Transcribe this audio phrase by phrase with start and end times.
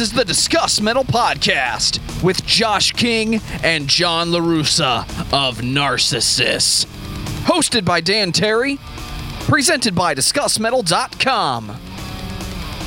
[0.00, 6.86] Is the Discuss Metal Podcast with Josh King and John LaRussa of Narcissus.
[7.44, 8.78] Hosted by Dan Terry,
[9.40, 11.76] presented by DiscussMetal.com.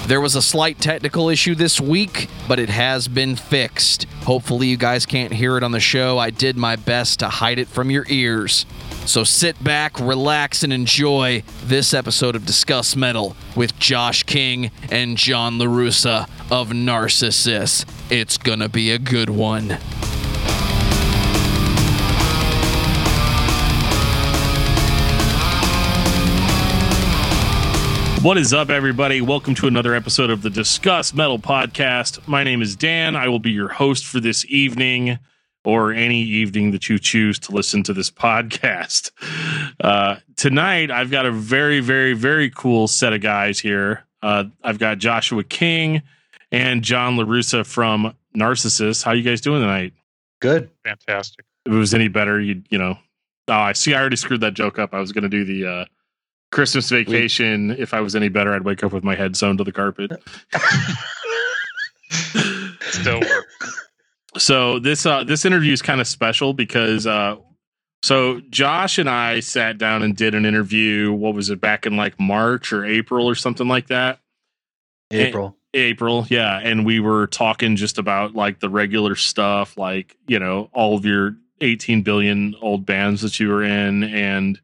[0.07, 4.05] There was a slight technical issue this week, but it has been fixed.
[4.23, 6.17] Hopefully, you guys can't hear it on the show.
[6.17, 8.65] I did my best to hide it from your ears.
[9.05, 15.17] So sit back, relax, and enjoy this episode of Discuss Metal with Josh King and
[15.17, 17.85] John LaRussa of Narcissus.
[18.09, 19.77] It's gonna be a good one.
[28.23, 29.19] What is up, everybody?
[29.19, 32.25] Welcome to another episode of the Discuss Metal Podcast.
[32.25, 33.17] My name is Dan.
[33.17, 35.19] I will be your host for this evening
[35.63, 39.11] or any evening that you choose to listen to this podcast.
[39.79, 44.05] Uh, tonight, I've got a very, very, very cool set of guys here.
[44.21, 46.01] Uh, I've got Joshua King
[46.51, 49.03] and John LaRussa from Narcissus.
[49.03, 49.93] How you guys doing tonight?
[50.41, 50.69] Good.
[50.83, 51.45] Fantastic.
[51.65, 52.97] If it was any better, you you know.
[53.47, 53.93] Oh, I see.
[53.93, 54.93] I already screwed that joke up.
[54.93, 55.85] I was going to do the uh,
[56.51, 57.71] Christmas vacation.
[57.71, 60.11] If I was any better, I'd wake up with my head sewn to the carpet.
[62.81, 63.45] Still work.
[64.37, 67.35] So this uh this interview is kind of special because uh
[68.03, 71.13] so Josh and I sat down and did an interview.
[71.13, 74.19] What was it back in like March or April or something like that?
[75.09, 75.55] April.
[75.73, 80.69] April, yeah, and we were talking just about like the regular stuff, like you know
[80.73, 84.59] all of your 18 billion old bands that you were in, and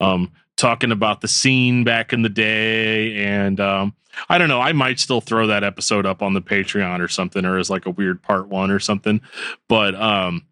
[0.00, 3.94] um, talking about the scene back in the day, and um,
[4.28, 7.44] I don't know, I might still throw that episode up on the Patreon or something,
[7.44, 9.20] or as like a weird part one or something,
[9.68, 10.46] but um,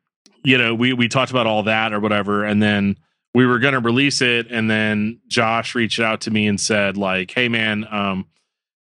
[0.45, 2.97] you know, we we talked about all that or whatever, and then
[3.35, 7.31] we were gonna release it, and then Josh reached out to me and said like,
[7.31, 8.27] hey man, um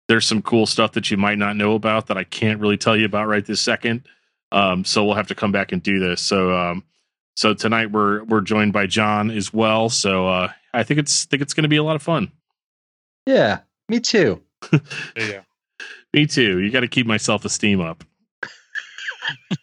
[0.08, 2.96] there's some cool stuff that you might not know about that I can't really tell
[2.96, 4.06] you about right this second.
[4.50, 6.20] Um, so we'll have to come back and do this.
[6.20, 6.84] So um,
[7.34, 9.88] so tonight we're we're joined by John as well.
[9.88, 12.30] So uh, I think it's think it's to be a lot of fun.
[13.26, 14.42] Yeah, me too.
[15.16, 15.42] Yeah.
[16.14, 16.60] Me too.
[16.60, 18.04] You got to keep my self esteem up.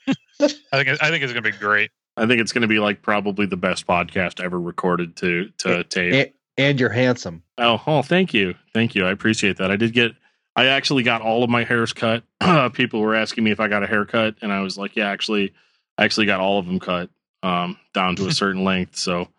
[0.07, 1.91] I think I think it's gonna be great.
[2.19, 5.83] I think it's going to be like probably the best podcast ever recorded to to
[5.85, 6.13] tape.
[6.13, 7.43] And, and you're handsome.
[7.57, 9.05] Oh, oh, thank you, thank you.
[9.05, 9.71] I appreciate that.
[9.71, 10.11] I did get.
[10.55, 12.23] I actually got all of my hairs cut.
[12.73, 15.53] People were asking me if I got a haircut, and I was like, "Yeah, actually,
[15.97, 17.09] I actually got all of them cut
[17.43, 19.29] um, down to a certain length." So,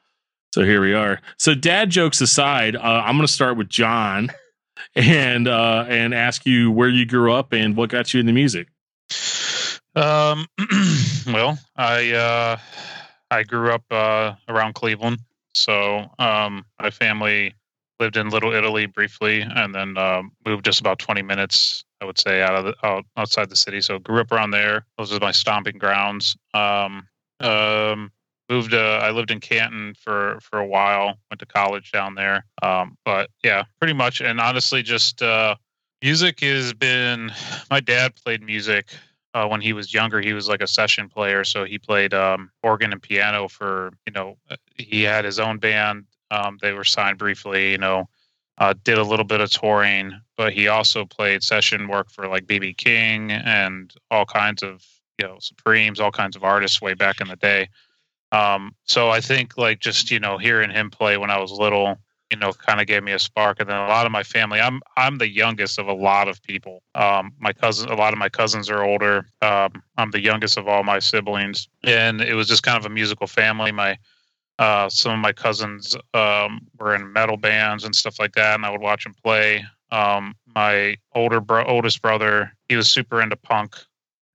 [0.54, 1.20] so here we are.
[1.36, 4.30] So, dad jokes aside, uh, I'm going to start with John,
[4.94, 8.68] and uh, and ask you where you grew up and what got you into music.
[9.94, 10.46] Um,
[11.26, 12.58] well, I uh,
[13.30, 15.18] I grew up uh, around Cleveland,
[15.54, 17.54] so um, my family
[17.98, 22.18] lived in Little Italy briefly, and then um, moved just about twenty minutes, I would
[22.18, 23.80] say, out of the, out, outside the city.
[23.80, 24.86] So grew up around there.
[24.96, 26.36] Those are my stomping grounds.
[26.54, 27.08] Um,
[27.40, 28.12] um,
[28.50, 28.74] moved.
[28.74, 31.18] Uh, I lived in Canton for for a while.
[31.30, 32.44] Went to college down there.
[32.62, 34.20] Um, but yeah, pretty much.
[34.20, 35.54] And honestly, just uh,
[36.02, 37.32] music has been.
[37.70, 38.92] My dad played music
[39.32, 40.20] uh, when he was younger.
[40.20, 44.12] He was like a session player, so he played um, organ and piano for you
[44.12, 44.36] know.
[44.50, 46.04] uh, He had his own band.
[46.30, 48.08] Um, they were signed briefly, you know.
[48.58, 52.44] Uh, did a little bit of touring, but he also played session work for like
[52.46, 54.84] BB King and all kinds of
[55.18, 57.68] you know Supremes, all kinds of artists way back in the day.
[58.32, 61.96] Um, so I think like just you know hearing him play when I was little,
[62.30, 63.58] you know, kind of gave me a spark.
[63.60, 66.42] And then a lot of my family, I'm I'm the youngest of a lot of
[66.42, 66.82] people.
[66.94, 69.26] Um, my cousin, a lot of my cousins are older.
[69.42, 72.94] Um, I'm the youngest of all my siblings, and it was just kind of a
[72.94, 73.72] musical family.
[73.72, 73.98] My
[74.60, 78.66] uh, some of my cousins um, were in metal bands and stuff like that, and
[78.66, 79.64] I would watch them play.
[79.90, 83.76] Um, my older bro- oldest brother, he was super into punk,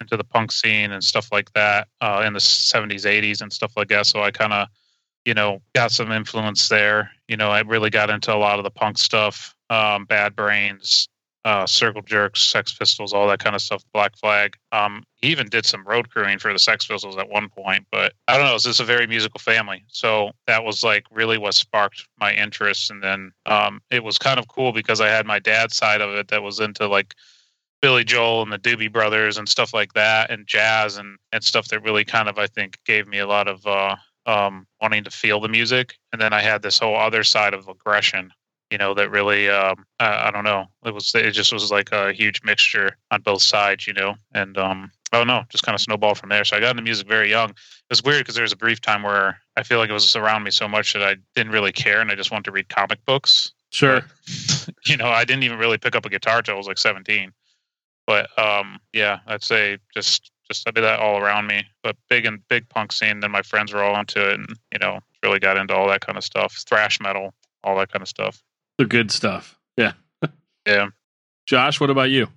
[0.01, 3.73] into the punk scene and stuff like that uh, in the 70s, 80s, and stuff
[3.77, 4.05] like that.
[4.05, 4.67] So I kind of
[5.25, 7.11] you know, got some influence there.
[7.27, 11.09] You know, I really got into a lot of the punk stuff, um, Bad Brains,
[11.43, 13.83] uh, Circle Jerks, Sex Pistols, all that kind of stuff.
[13.93, 14.55] Black Flag.
[14.71, 17.85] Um, he even did some road crewing for the Sex Pistols at one point.
[17.91, 18.55] But I don't know.
[18.55, 22.91] It's just a very musical family, so that was like really what sparked my interest.
[22.91, 26.13] And then um, it was kind of cool because I had my dad's side of
[26.15, 27.15] it that was into like
[27.85, 31.67] Billy Joel and the Doobie Brothers and stuff like that, and jazz and and stuff
[31.67, 33.95] that really kind of I think gave me a lot of uh,
[34.25, 35.95] um, wanting to feel the music.
[36.11, 38.31] And then I had this whole other side of aggression,
[38.71, 41.91] you know, that really, um, I, I don't know, it was, it just was like
[41.91, 45.75] a huge mixture on both sides, you know, and, um, I don't know, just kind
[45.75, 46.43] of snowballed from there.
[46.43, 47.51] So I got into music very young.
[47.51, 47.55] It
[47.91, 50.43] was weird because there was a brief time where I feel like it was around
[50.43, 53.05] me so much that I didn't really care and I just wanted to read comic
[53.05, 53.53] books.
[53.69, 54.01] Sure.
[54.85, 57.31] you know, I didn't even really pick up a guitar till I was like 17.
[58.07, 61.65] But um, yeah, I'd say just just I did that all around me.
[61.83, 63.19] But big and big punk scene.
[63.19, 66.01] Then my friends were all into it, and you know, really got into all that
[66.01, 68.41] kind of stuff, thrash metal, all that kind of stuff.
[68.77, 69.57] The good stuff.
[69.77, 69.93] Yeah.
[70.67, 70.87] Yeah.
[71.45, 72.27] Josh, what about you?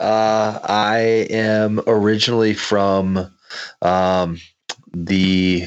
[0.00, 0.98] Uh, I
[1.30, 3.30] am originally from
[3.80, 4.40] um,
[4.92, 5.66] the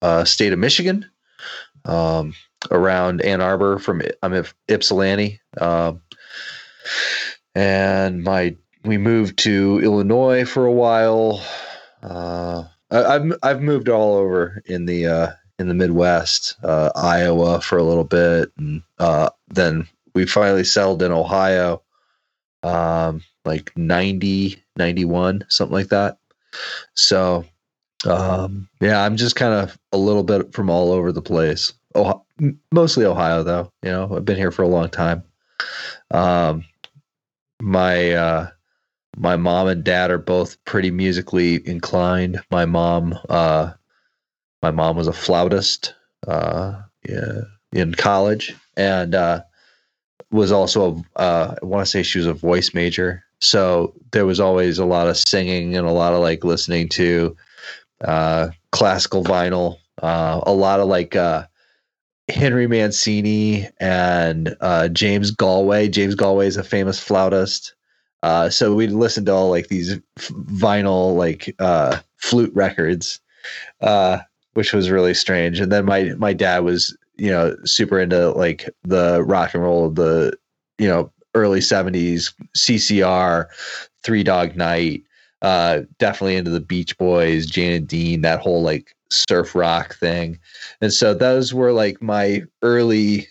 [0.00, 1.04] uh, state of Michigan,
[1.84, 2.32] um,
[2.70, 3.78] around Ann Arbor.
[3.78, 6.00] From I'm in Ypsilanti, um,
[7.54, 11.42] and my we moved to Illinois for a while.
[12.02, 17.60] Uh, I, I've I've moved all over in the uh, in the Midwest, uh, Iowa
[17.60, 21.82] for a little bit, and uh, then we finally settled in Ohio,
[22.62, 26.18] um, like 90, 91, something like that.
[26.94, 27.44] So,
[28.06, 31.72] um, yeah, I'm just kind of a little bit from all over the place.
[31.94, 32.24] Oh,
[32.72, 33.72] mostly Ohio, though.
[33.82, 35.24] You know, I've been here for a long time.
[36.10, 36.64] Um,
[37.60, 38.48] my uh,
[39.16, 42.40] my mom and dad are both pretty musically inclined.
[42.50, 43.72] My mom, uh,
[44.62, 45.94] my mom was a flautist,
[46.26, 49.42] uh, yeah, in college, and uh,
[50.30, 53.24] was also a, uh, I want to say she was a voice major.
[53.40, 57.36] So there was always a lot of singing and a lot of like listening to
[58.02, 61.46] uh, classical vinyl, uh, a lot of like uh,
[62.28, 65.88] Henry Mancini and uh, James Galway.
[65.88, 67.74] James Galway is a famous flautist.
[68.22, 73.20] Uh, so we'd listen to all like these vinyl like uh, flute records,
[73.80, 74.18] uh,
[74.54, 75.60] which was really strange.
[75.60, 79.86] And then my my dad was you know super into like the rock and roll
[79.86, 80.36] of the
[80.78, 83.46] you know early 70s ccr
[84.02, 85.02] three dog night
[85.42, 90.38] uh definitely into the beach boys jan and dean that whole like surf rock thing
[90.80, 93.26] and so those were like my early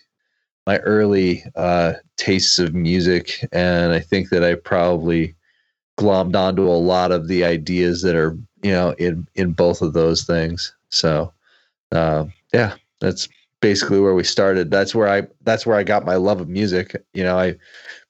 [0.65, 5.35] my early uh tastes of music and i think that i probably
[5.99, 9.93] glommed onto a lot of the ideas that are you know in in both of
[9.93, 11.31] those things so
[11.91, 13.27] uh, yeah that's
[13.61, 14.71] basically where we started.
[14.71, 16.95] That's where I that's where I got my love of music.
[17.13, 17.55] You know, I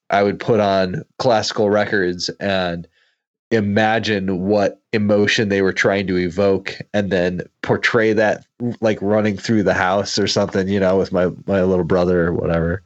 [0.09, 2.87] I would put on classical records and
[3.51, 8.45] imagine what emotion they were trying to evoke and then portray that
[8.81, 12.33] like running through the house or something, you know, with my my little brother or
[12.33, 12.83] whatever.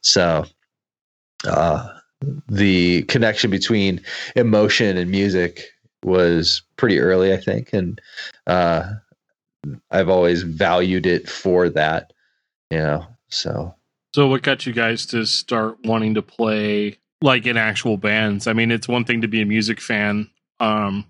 [0.00, 0.46] So
[1.46, 1.88] uh
[2.48, 4.00] the connection between
[4.34, 5.62] emotion and music
[6.02, 8.00] was pretty early, I think, and
[8.46, 8.90] uh
[9.90, 12.12] I've always valued it for that,
[12.70, 13.06] you know.
[13.28, 13.74] So,
[14.14, 18.46] so what got you guys to start wanting to play like in actual bands?
[18.46, 20.28] I mean, it's one thing to be a music fan,
[20.60, 21.04] um,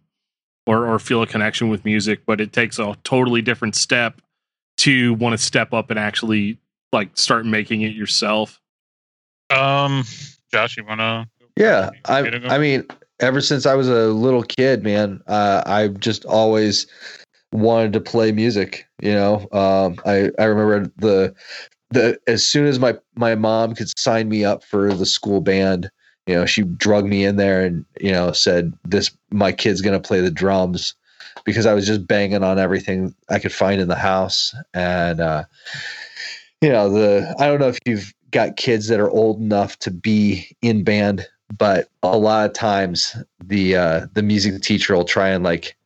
[0.66, 4.20] or or feel a connection with music, but it takes a totally different step
[4.78, 6.58] to want to step up and actually
[6.92, 8.60] like start making it yourself.
[9.50, 10.04] Um,
[10.52, 11.28] Josh, you wanna?
[11.56, 12.84] Yeah, I I mean,
[13.20, 16.86] ever since I was a little kid, man, uh, I've just always
[17.52, 18.86] wanted to play music.
[19.00, 21.34] You know, um, I I remember the
[21.90, 25.90] the as soon as my my mom could sign me up for the school band,
[26.28, 29.98] you know, she drug me in there and you know said this my kid's gonna
[29.98, 30.94] play the drums
[31.44, 35.44] because I was just banging on everything I could find in the house and uh,
[36.60, 39.90] you know the I don't know if you've got kids that are old enough to
[39.90, 41.26] be in band
[41.56, 45.76] but a lot of times the uh, the music teacher will try and like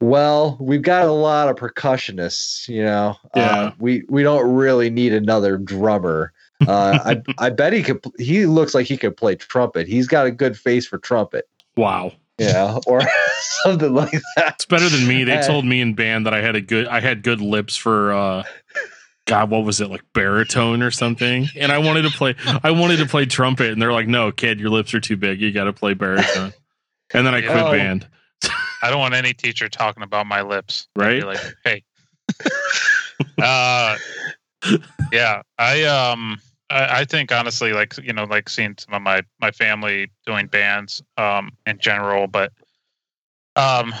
[0.00, 3.16] well, we've got a lot of percussionists, you know.
[3.36, 3.60] Yeah.
[3.60, 6.32] Uh, we we don't really need another drummer.
[6.66, 8.04] Uh, I I bet he could.
[8.18, 9.86] He looks like he could play trumpet.
[9.88, 11.48] He's got a good face for trumpet.
[11.76, 12.12] Wow.
[12.38, 13.02] Yeah, or
[13.62, 14.54] something like that.
[14.54, 15.24] It's better than me.
[15.24, 17.76] They Uh, told me in band that I had a good I had good lips
[17.76, 18.42] for uh
[19.26, 21.48] God, what was it like baritone or something?
[21.54, 24.58] And I wanted to play I wanted to play trumpet and they're like, "No, kid,
[24.58, 25.40] your lips are too big.
[25.40, 26.52] You got to play baritone."
[27.12, 27.72] And then I quit Oh.
[27.72, 28.06] band,
[28.82, 30.88] I don't want any teacher talking about my lips.
[30.96, 31.24] Right?
[31.24, 31.82] like, hey.
[33.42, 33.96] uh,
[35.12, 36.40] yeah, I um,
[36.70, 40.46] I, I think honestly, like you know, like seeing some of my my family doing
[40.46, 42.52] bands um in general, but
[43.56, 43.92] um,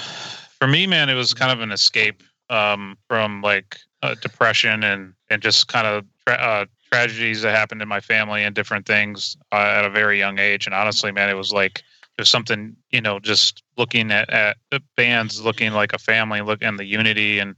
[0.58, 5.12] for me, man, it was kind of an escape um from like uh, depression and
[5.28, 9.36] and just kind of tra- uh, tragedies that happened in my family and different things
[9.52, 10.66] uh, at a very young age.
[10.66, 11.82] And honestly, man, it was like
[12.16, 14.56] there's something you know just looking at at
[14.96, 17.56] bands looking like a family look and the unity and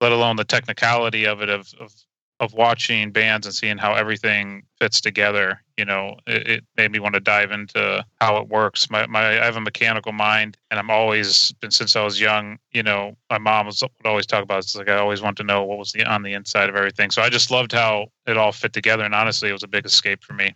[0.00, 1.92] let alone the technicality of it of of
[2.40, 6.98] of watching bands and seeing how everything fits together you know it, it made me
[6.98, 10.78] want to dive into how it works my, my i have a mechanical mind and
[10.78, 14.42] i'm always been since i was young you know my mom was, would always talk
[14.42, 14.64] about it.
[14.64, 17.10] it's like i always want to know what was the on the inside of everything
[17.10, 19.84] so i just loved how it all fit together and honestly it was a big
[19.84, 20.54] escape for me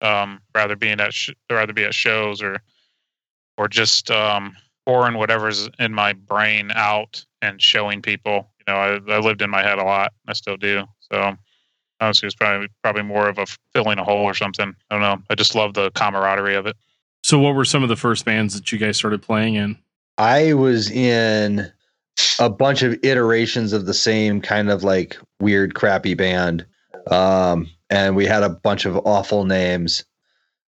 [0.00, 2.62] um rather being at sh- rather be at shows or
[3.56, 4.56] or just um,
[4.86, 8.50] pouring whatever's in my brain out and showing people.
[8.58, 10.12] You know, I, I lived in my head a lot.
[10.26, 10.84] I still do.
[11.10, 11.36] So
[12.00, 14.74] honestly, it's probably probably more of a filling a hole or something.
[14.90, 15.22] I don't know.
[15.30, 16.76] I just love the camaraderie of it.
[17.22, 19.78] So, what were some of the first bands that you guys started playing in?
[20.18, 21.72] I was in
[22.38, 26.64] a bunch of iterations of the same kind of like weird, crappy band.
[27.10, 30.04] Um, and we had a bunch of awful names.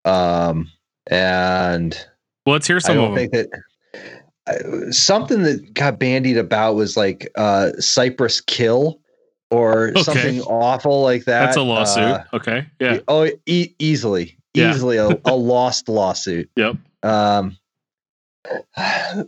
[0.05, 0.71] Um,
[1.09, 1.93] and
[2.45, 3.29] well, let's hear I some of don't them.
[3.29, 3.49] think
[4.45, 8.99] that uh, something that got bandied about was like uh, Cypress Kill
[9.51, 10.01] or Okay.
[10.03, 11.45] something awful like that.
[11.45, 12.03] That's a lawsuit.
[12.03, 12.65] Uh, okay.
[12.79, 12.99] Yeah.
[13.07, 14.71] Oh, e- easily, Yeah.
[14.73, 16.49] easily a, a lost lawsuit.
[16.55, 16.75] Yep.
[17.03, 17.57] Um,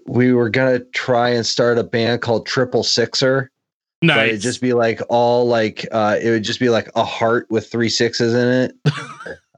[0.08, 3.52] we were gonna try and start a band called Triple Sixer,
[4.02, 7.48] but it'd just be like all like uh, it would just be like a heart
[7.50, 8.76] with three sixes in it,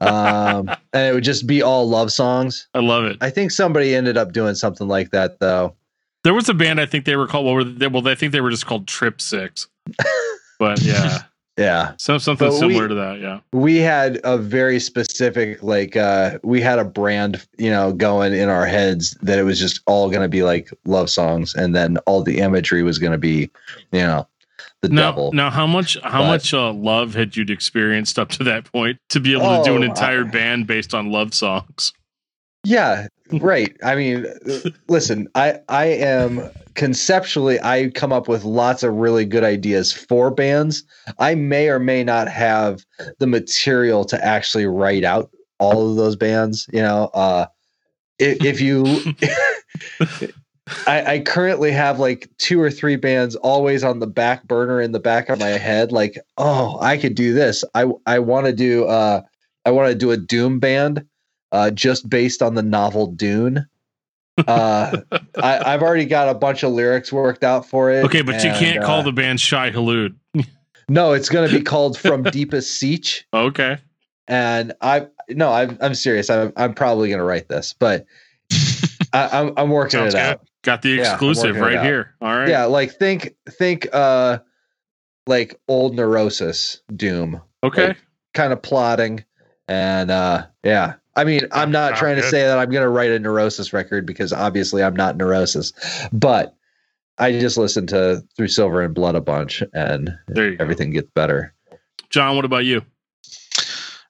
[0.00, 2.68] um, and it would just be all love songs.
[2.74, 3.18] I love it.
[3.20, 5.76] I think somebody ended up doing something like that though.
[6.24, 7.46] There was a band I think they were called.
[7.46, 7.86] What were they?
[7.86, 9.68] Well, I think they were just called Trip Six.
[10.62, 11.22] But yeah,
[11.58, 13.18] Yeah, some something But similar we- to that.
[13.20, 13.40] Yeah.
[13.52, 18.48] we had a very specific like uh, we had a brand you know going in
[18.48, 22.22] our heads that it was just all gonna be like love songs, and then all
[22.22, 23.50] the imagery was gonna be
[23.90, 24.26] you know
[24.82, 25.32] the Now, devil.
[25.32, 28.98] now, how much how But- much uh, love had you experienced up to that point
[29.10, 31.92] to be able to do an Oh, entire I- band based on love songs?
[32.64, 33.08] Yeah,
[33.40, 33.76] right.
[33.82, 34.26] I mean,
[34.88, 40.30] listen, I I am conceptually I come up with lots of really good ideas for
[40.30, 40.84] bands.
[41.18, 42.84] I may or may not have
[43.18, 47.10] the material to actually write out all of those bands, you know.
[47.14, 47.46] Uh
[48.18, 48.84] if, if you
[50.86, 54.92] I, I currently have like two or three bands always on the back burner in
[54.92, 58.52] the back of my head like oh i could do this i i want to
[58.52, 59.20] do uh
[59.64, 61.04] i want to do a doom band
[61.52, 63.66] uh just based on the novel dune
[64.48, 64.96] uh
[65.42, 68.50] I, i've already got a bunch of lyrics worked out for it Okay, but you
[68.50, 70.14] can't call uh, the band Shai-Hulud.
[70.88, 73.78] no it's going to be called from deepest siege Okay.
[74.26, 76.28] and I no, I'm I'm serious.
[76.28, 78.04] I'm I'm probably gonna write this, but
[79.12, 80.22] I, I'm I'm working Sounds it good.
[80.22, 80.40] out.
[80.62, 82.14] Got the exclusive it right here.
[82.20, 82.48] All right.
[82.48, 84.38] Yeah, like think think uh
[85.26, 87.88] like old neurosis doom, Okay.
[87.88, 87.98] like-
[88.34, 89.24] kind of plotting,
[89.68, 90.94] and uh yeah.
[91.14, 94.06] I mean, I'm not Sounds trying to say that I'm gonna write a neurosis record
[94.06, 95.72] because obviously I'm not neurosis,
[96.12, 96.56] but
[97.18, 100.62] I just listened to Through Silver in Blood a bunch, and there you go.
[100.62, 101.54] everything gets better.
[102.08, 102.82] John, what about you?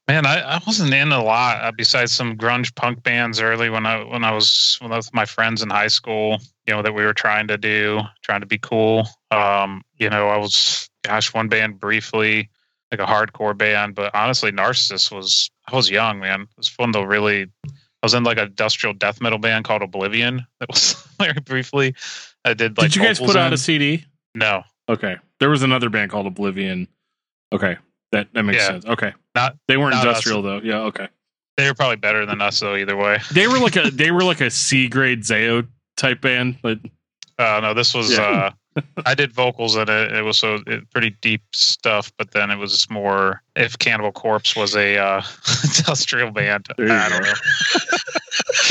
[0.09, 3.87] Man, I, I wasn't in a lot uh, besides some grunge punk bands early when
[3.87, 6.39] I when I was when I was with my friends in high school.
[6.67, 9.09] You know that we were trying to do, trying to be cool.
[9.31, 12.51] Um, you know, I was gosh, one band briefly,
[12.93, 16.43] like a hardcore band, but honestly, Narcissus was I was young, man.
[16.43, 17.47] It was fun to really.
[17.65, 20.47] I was in like a industrial death metal band called Oblivion.
[20.61, 21.95] That was very briefly.
[22.45, 22.91] I did like.
[22.91, 24.05] Did you guys put out a CD?
[24.35, 25.17] No, Okay.
[25.41, 26.87] There was another band called Oblivion.
[27.53, 27.77] Okay.
[28.13, 28.67] That that makes Yeah.
[28.69, 28.87] sense.
[28.87, 29.13] Okay.
[29.35, 30.17] Not- they weren't not us.
[30.27, 30.61] industrial though.
[30.63, 31.09] Yeah, okay.
[31.57, 32.77] they were probably better than us though.
[32.77, 33.19] Either way.
[33.33, 36.79] They were like a they were like a C grade Zao type band, but
[37.39, 38.13] Uh, no, this was.
[38.13, 38.23] Yeah.
[38.23, 38.51] Uh,
[39.07, 40.13] I did vocals in it.
[40.13, 43.43] It was so it, pretty deep stuff, but then it was more.
[43.57, 45.23] If Cannibal Corpse was a uh,
[45.65, 47.33] industrial band, I don't know.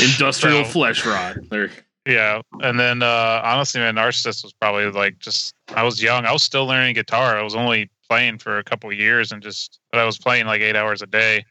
[0.00, 1.36] industrial So- flesh rot.
[1.50, 1.70] There.
[2.04, 5.54] Yeah, and then uh, honestly, man, Narcissus was probably like just.
[5.76, 6.26] I was young.
[6.26, 7.38] I was still learning guitar.
[7.38, 10.46] I was only playing for a couple of years, and just but I was playing
[10.46, 11.44] like eight hours a day.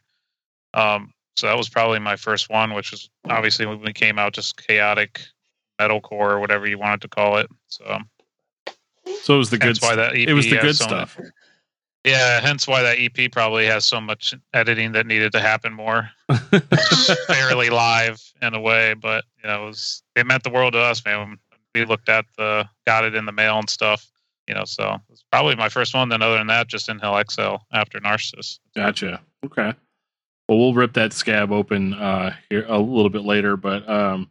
[0.74, 4.34] Um, so that was probably my first one, which was obviously when it came out,
[4.34, 5.22] just chaotic
[5.80, 7.48] metalcore or whatever you wanted to call it.
[7.68, 7.98] So
[9.22, 11.18] So it was the good that's why that EP it was the good so stuff.
[12.04, 16.10] Yeah, hence why that EP probably has so much editing that needed to happen more.
[17.28, 20.80] Fairly live in a way, but you know, it was it meant the world to
[20.80, 21.38] us, man.
[21.74, 24.10] We looked at the got it in the mail and stuff,
[24.48, 26.08] you know, so it's probably my first one.
[26.08, 28.58] Then other than that, just Inhale Exhale after Narcissus.
[28.74, 29.20] Gotcha.
[29.44, 29.72] Okay.
[30.48, 33.56] Well, we'll rip that scab open uh, here a little bit later.
[33.56, 34.28] But um,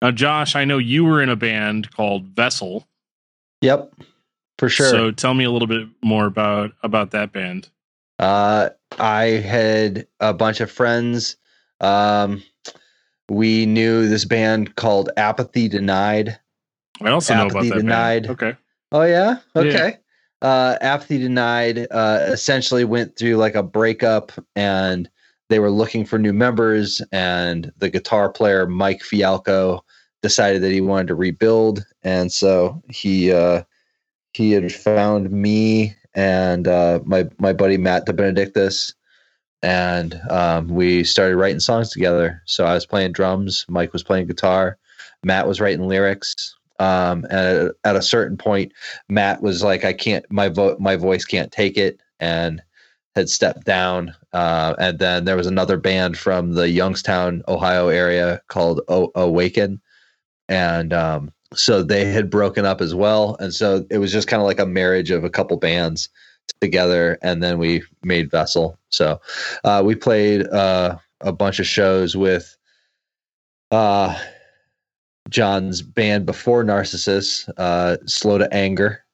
[0.00, 2.86] now, Josh, I know you were in a band called Vessel.
[3.60, 3.94] Yep,
[4.58, 4.90] for sure.
[4.90, 7.68] So tell me a little bit more about about that band.
[8.18, 11.36] Uh, I had a bunch of friends.
[11.80, 12.42] Um,
[13.28, 16.38] we knew this band called Apathy Denied.
[17.02, 18.22] I also know about Apathy that Denied.
[18.24, 18.32] band.
[18.42, 18.56] Okay.
[18.92, 19.62] Oh yeah, Yeah.
[19.62, 19.98] okay.
[20.42, 25.08] Uh, Apathy Denied uh, essentially went through like a breakup, and
[25.48, 27.00] they were looking for new members.
[27.12, 29.80] And the guitar player Mike Fialco
[30.24, 33.62] decided that he wanted to rebuild, and so he uh,
[34.32, 38.94] he had found me and uh, my my buddy Matt De Benedictus,
[39.62, 42.40] and um, we started writing songs together.
[42.46, 44.78] So I was playing drums, Mike was playing guitar,
[45.22, 46.56] Matt was writing lyrics.
[46.80, 48.72] Um, and at a certain point,
[49.10, 52.62] Matt was like, "I can't, my vo- my voice can't take it," and
[53.14, 54.14] had stepped down.
[54.32, 59.80] Uh, and then there was another band from the Youngstown, Ohio area called o- Awaken,
[60.48, 63.36] and um, so they had broken up as well.
[63.40, 66.08] And so it was just kind of like a marriage of a couple bands
[66.60, 68.78] together, and then we made Vessel.
[68.90, 69.20] So
[69.64, 72.56] uh, we played uh, a bunch of shows with
[73.70, 74.18] uh,
[75.30, 79.04] John's band before Narcissus, uh, Slow to Anger.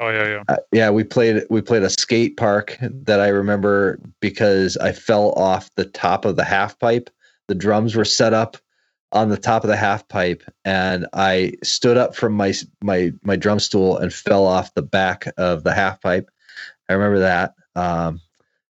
[0.00, 0.42] Oh yeah, yeah.
[0.48, 5.32] Uh, yeah, we played we played a skate park that I remember because I fell
[5.32, 7.08] off the top of the half pipe.
[7.46, 8.56] The drums were set up
[9.12, 13.36] on the top of the half pipe, and I stood up from my my my
[13.36, 16.30] drum stool and fell off the back of the half pipe.
[16.88, 17.54] I remember that.
[17.76, 18.14] Um,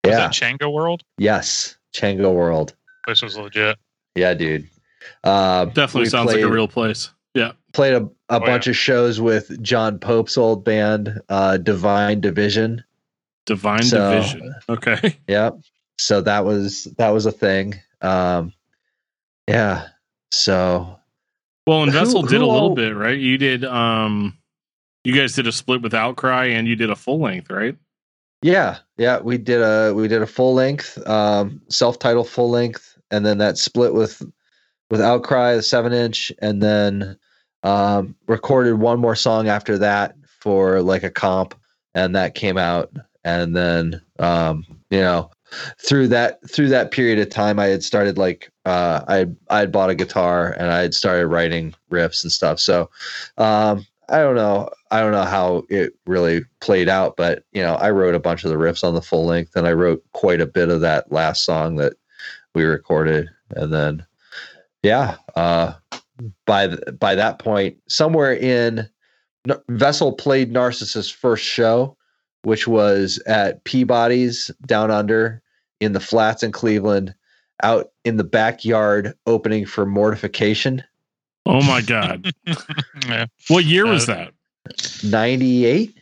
[0.04, 0.16] Was yeah.
[0.18, 1.02] that Changa World?
[1.18, 1.76] yes.
[1.94, 2.74] Chango World.
[3.04, 3.76] Place was legit.
[4.14, 4.68] Yeah, dude.
[5.24, 7.10] Uh, Definitely we sounds like a real place.
[7.34, 7.52] Yeah.
[7.72, 12.84] played a, a Oh, bunch of shows with John Pope's old band, uh, Divine Division.
[13.46, 14.54] Divine So- Division.
[14.68, 15.16] Okay.
[15.28, 15.58] Yep.
[15.98, 17.74] So that was that was a thing.
[18.02, 18.52] Um,
[19.48, 19.88] yeah.
[20.30, 20.98] So
[21.66, 23.18] Well, and Who- did who a little all- bit, right?
[23.18, 24.36] You did um
[25.04, 27.76] you guys did a split with Outcry and you did a full length, right?
[28.42, 32.96] yeah, yeah, we did a we did a full length, um, self title full length,
[33.10, 34.22] and then that split with
[34.90, 37.18] with Outcry, the seven inch, and then
[37.64, 41.54] um, recorded one more song after that for like a comp,
[41.94, 42.92] and that came out,
[43.24, 45.30] and then um, you know
[45.80, 49.72] through that through that period of time, I had started like uh, I I had
[49.72, 52.60] bought a guitar and I had started writing riffs and stuff.
[52.60, 52.90] So
[53.38, 57.76] um, I don't know I don't know how it really played out, but you know
[57.76, 60.42] I wrote a bunch of the riffs on the full length, and I wrote quite
[60.42, 61.94] a bit of that last song that
[62.54, 64.06] we recorded, and then
[64.82, 65.72] yeah, uh,
[66.44, 68.86] by by that point, somewhere in
[69.70, 71.96] Vessel played Narcissus' first show,
[72.42, 75.42] which was at Peabody's down under
[75.80, 77.14] in the flats in Cleveland,
[77.62, 80.82] out in the backyard opening for Mortification.
[81.46, 82.30] Oh my god.
[83.08, 83.26] yeah.
[83.48, 84.32] what year was Uh, that?
[85.04, 85.94] 98?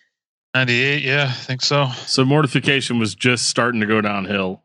[0.55, 1.89] 98, yeah, I think so.
[2.07, 4.63] So mortification was just starting to go downhill.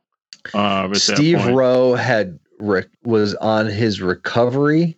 [0.54, 1.46] Uh Steve.
[1.48, 4.98] Rowe had re- was on his recovery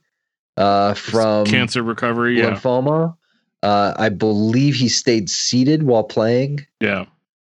[0.56, 2.38] uh, from cancer recovery.
[2.40, 2.52] Yeah.
[2.52, 3.16] lymphoma.
[3.64, 6.66] Uh, I believe he stayed seated while playing.
[6.80, 7.06] Yeah.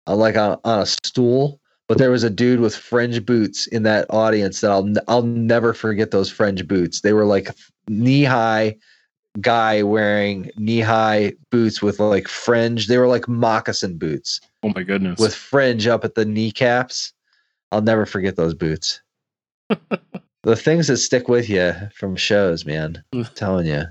[0.07, 1.60] uh, like on, on a stool.
[1.91, 5.25] But there was a dude with fringe boots in that audience that I'll n- I'll
[5.25, 7.01] never forget those fringe boots.
[7.01, 7.49] They were like
[7.89, 8.77] knee high
[9.41, 12.87] guy wearing knee high boots with like fringe.
[12.87, 15.19] They were like moccasin boots Oh my goodness.
[15.19, 17.13] with fringe up at the kneecaps.
[17.73, 19.01] I'll never forget those boots.
[20.45, 23.03] the things that stick with you from shows, man.
[23.13, 23.83] I'm telling you.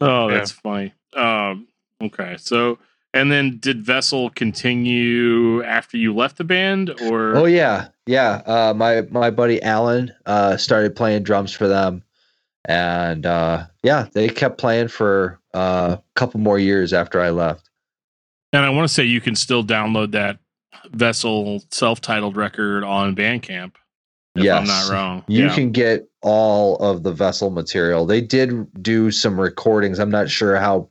[0.00, 0.34] oh, Yeah.
[0.38, 0.94] that's funny.
[1.14, 1.68] Um
[2.00, 2.36] okay.
[2.38, 2.78] So
[3.12, 8.42] and then did Vessel continue after you left the band or Oh yeah, yeah.
[8.46, 12.02] Uh, my my buddy Alan uh, started playing drums for them,
[12.64, 17.68] and uh, yeah, they kept playing for uh, a couple more years after I left.
[18.52, 20.38] And I want to say you can still download that
[20.90, 23.72] Vessel self-titled record on Bandcamp.
[24.36, 25.24] If yes, I'm not wrong.
[25.26, 25.54] You yeah.
[25.54, 28.06] can get all of the vessel material.
[28.06, 29.98] They did do some recordings.
[29.98, 30.88] I'm not sure how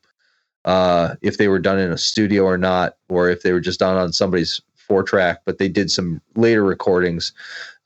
[0.69, 3.79] uh, if they were done in a studio or not, or if they were just
[3.79, 5.39] done on somebody's four track.
[5.43, 7.33] But they did some later recordings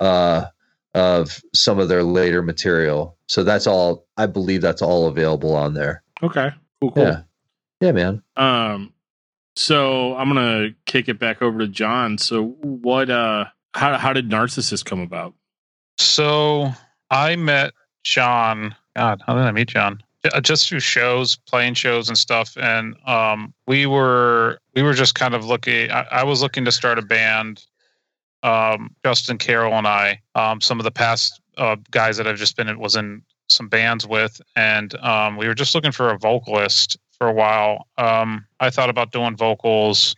[0.01, 0.47] uh,
[0.93, 3.15] of some of their later material.
[3.27, 4.05] So that's all.
[4.17, 6.03] I believe that's all available on there.
[6.21, 6.49] Okay.
[6.81, 6.91] Cool.
[6.91, 7.03] Cool.
[7.03, 7.21] Yeah,
[7.79, 8.21] yeah, man.
[8.35, 8.93] Um,
[9.55, 12.17] so I'm gonna kick it back over to John.
[12.17, 13.09] So what?
[13.09, 15.33] Uh, how how did Narcissus come about?
[15.97, 16.73] So
[17.09, 17.71] I met
[18.03, 18.75] John.
[18.97, 20.03] God, how did I meet John?
[20.25, 25.15] J- Just through shows, playing shows and stuff, and um, we were we were just
[25.15, 25.91] kind of looking.
[25.91, 27.65] I, I was looking to start a band.
[28.43, 32.57] Um, Justin Carroll and I, um, some of the past uh, guys that I've just
[32.57, 36.97] been was in some bands with, and um, we were just looking for a vocalist
[37.17, 37.87] for a while.
[37.97, 40.13] Um, I thought about doing vocals,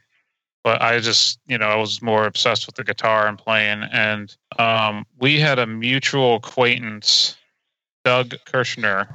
[0.63, 3.84] but I just, you know, I was more obsessed with the guitar and playing.
[3.91, 7.38] And um, we had a mutual acquaintance,
[8.04, 9.08] Doug Kirshner.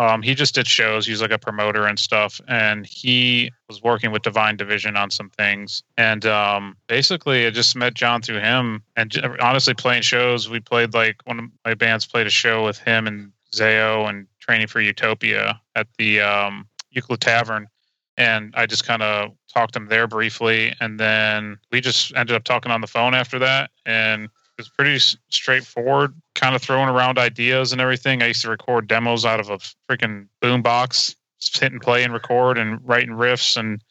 [0.00, 1.06] Um, he just did shows.
[1.06, 5.28] He's like a promoter and stuff, and he was working with Divine Division on some
[5.28, 5.82] things.
[5.98, 8.82] And um, basically, I just met John through him.
[8.96, 12.78] And honestly, playing shows, we played like one of my bands played a show with
[12.78, 17.68] him and Zao and Training for Utopia at the um, Euclid Tavern
[18.16, 22.44] and I just kind of talked him there briefly, and then we just ended up
[22.44, 24.28] talking on the phone after that, and
[24.60, 24.98] was pretty
[25.30, 28.22] straightforward, kind of throwing around ideas and everything.
[28.22, 31.16] I used to record demos out of a freaking boombox,
[31.58, 33.82] hit and play and record and writing riffs and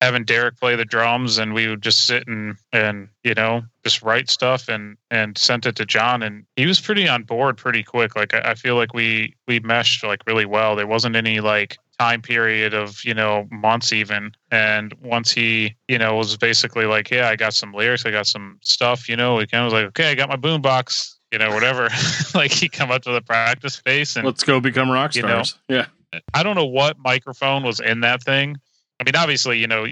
[0.00, 4.02] having Derek play the drums and we would just sit and and you know just
[4.02, 7.82] write stuff and and sent it to John and he was pretty on board pretty
[7.82, 8.16] quick.
[8.16, 10.76] Like I, I feel like we we meshed like really well.
[10.76, 15.96] There wasn't any like time period of you know months even and once he you
[15.96, 19.38] know was basically like yeah i got some lyrics i got some stuff you know
[19.38, 21.88] he kind of was like okay i got my boombox you know whatever
[22.34, 25.42] like he come up to the practice space and Let's go become rock You know,
[25.68, 25.86] yeah.
[26.32, 28.56] I don't know what microphone was in that thing.
[28.98, 29.86] I mean, obviously, you know,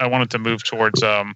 [0.00, 1.34] i wanted to move towards um,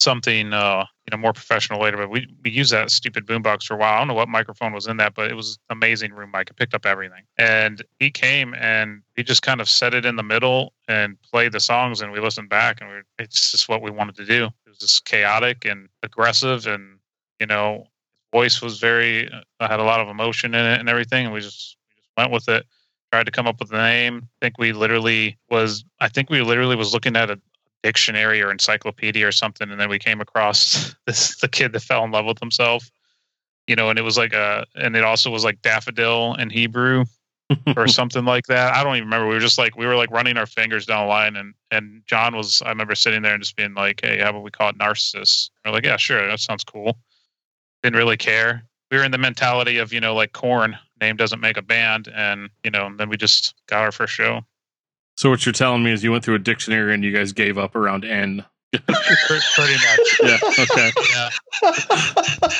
[0.00, 1.96] something, uh, you know, more professional later.
[1.96, 3.94] But we we used that stupid boombox for a while.
[3.94, 6.50] I don't know what microphone was in that, but it was amazing room mic.
[6.50, 7.22] It picked up everything.
[7.38, 11.52] And he came and he just kind of set it in the middle and played
[11.52, 14.46] the songs, and we listened back, and we, it's just what we wanted to do.
[14.46, 16.98] It was just chaotic and aggressive, and
[17.40, 17.86] you know,
[18.32, 21.40] voice was very I had a lot of emotion in it and everything, and we
[21.40, 22.66] just we just went with it
[23.12, 24.22] tried to come up with a name.
[24.24, 27.40] I think we literally was I think we literally was looking at a
[27.86, 32.02] dictionary or encyclopedia or something and then we came across this the kid that fell
[32.04, 32.90] in love with himself.
[33.68, 37.04] You know, and it was like a and it also was like daffodil in Hebrew
[37.76, 38.74] or something like that.
[38.74, 39.28] I don't even remember.
[39.28, 42.02] We were just like we were like running our fingers down the line and and
[42.06, 44.70] John was I remember sitting there and just being like, Hey, how about we call
[44.70, 45.50] it narcissus?
[45.64, 46.98] We're like, Yeah, sure, that sounds cool.
[47.84, 48.64] Didn't really care.
[48.90, 52.08] We were in the mentality of, you know, like Korn, name doesn't make a band,
[52.14, 54.42] and you know, and then we just got our first show.
[55.16, 57.58] So what you're telling me is you went through a dictionary and you guys gave
[57.58, 58.44] up around N.
[58.72, 60.20] Pretty much.
[60.22, 60.38] Yeah.
[60.58, 60.92] Okay.
[61.10, 61.30] Yeah.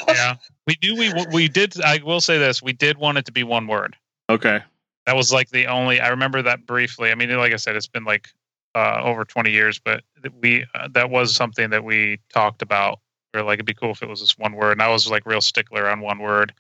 [0.08, 0.34] Yeah.
[0.66, 3.42] We knew we we did I will say this, we did want it to be
[3.42, 3.96] one word.
[4.30, 4.60] Okay.
[5.04, 7.10] That was like the only I remember that briefly.
[7.10, 8.28] I mean, like I said, it's been like
[8.74, 10.02] uh, over 20 years, but
[10.40, 13.00] we uh, that was something that we talked about.
[13.34, 14.72] We like, it'd be cool if it was just one word.
[14.72, 16.52] And I was like real stickler on one word.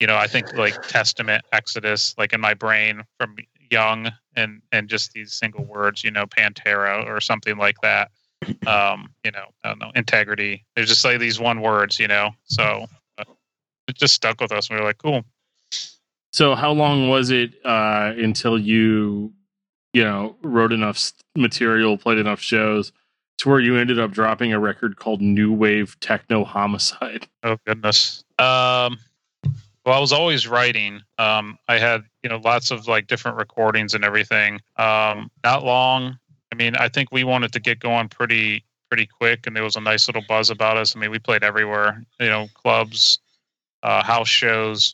[0.00, 3.36] You know, I think like Testament, Exodus, like in my brain from
[3.70, 6.04] young, and and just these single words.
[6.04, 8.10] You know, Pantera or something like that.
[8.66, 10.66] Um, you know, I don't know, integrity.
[10.76, 11.98] There's just like these one words.
[11.98, 12.86] You know, so
[13.18, 13.24] uh,
[13.88, 14.68] it just stuck with us.
[14.68, 15.24] We were like, cool.
[16.32, 19.32] So how long was it uh, until you,
[19.94, 22.92] you know, wrote enough material, played enough shows,
[23.38, 27.26] to where you ended up dropping a record called New Wave Techno Homicide?
[27.42, 28.22] Oh goodness.
[28.38, 28.98] Um,
[29.86, 31.00] well, I was always writing.
[31.16, 34.60] Um, I had you know lots of like different recordings and everything.
[34.76, 36.18] Um, not long.
[36.52, 39.76] I mean, I think we wanted to get going pretty pretty quick, and there was
[39.76, 40.96] a nice little buzz about us.
[40.96, 42.02] I mean, we played everywhere.
[42.18, 43.20] You know, clubs,
[43.84, 44.92] uh, house shows.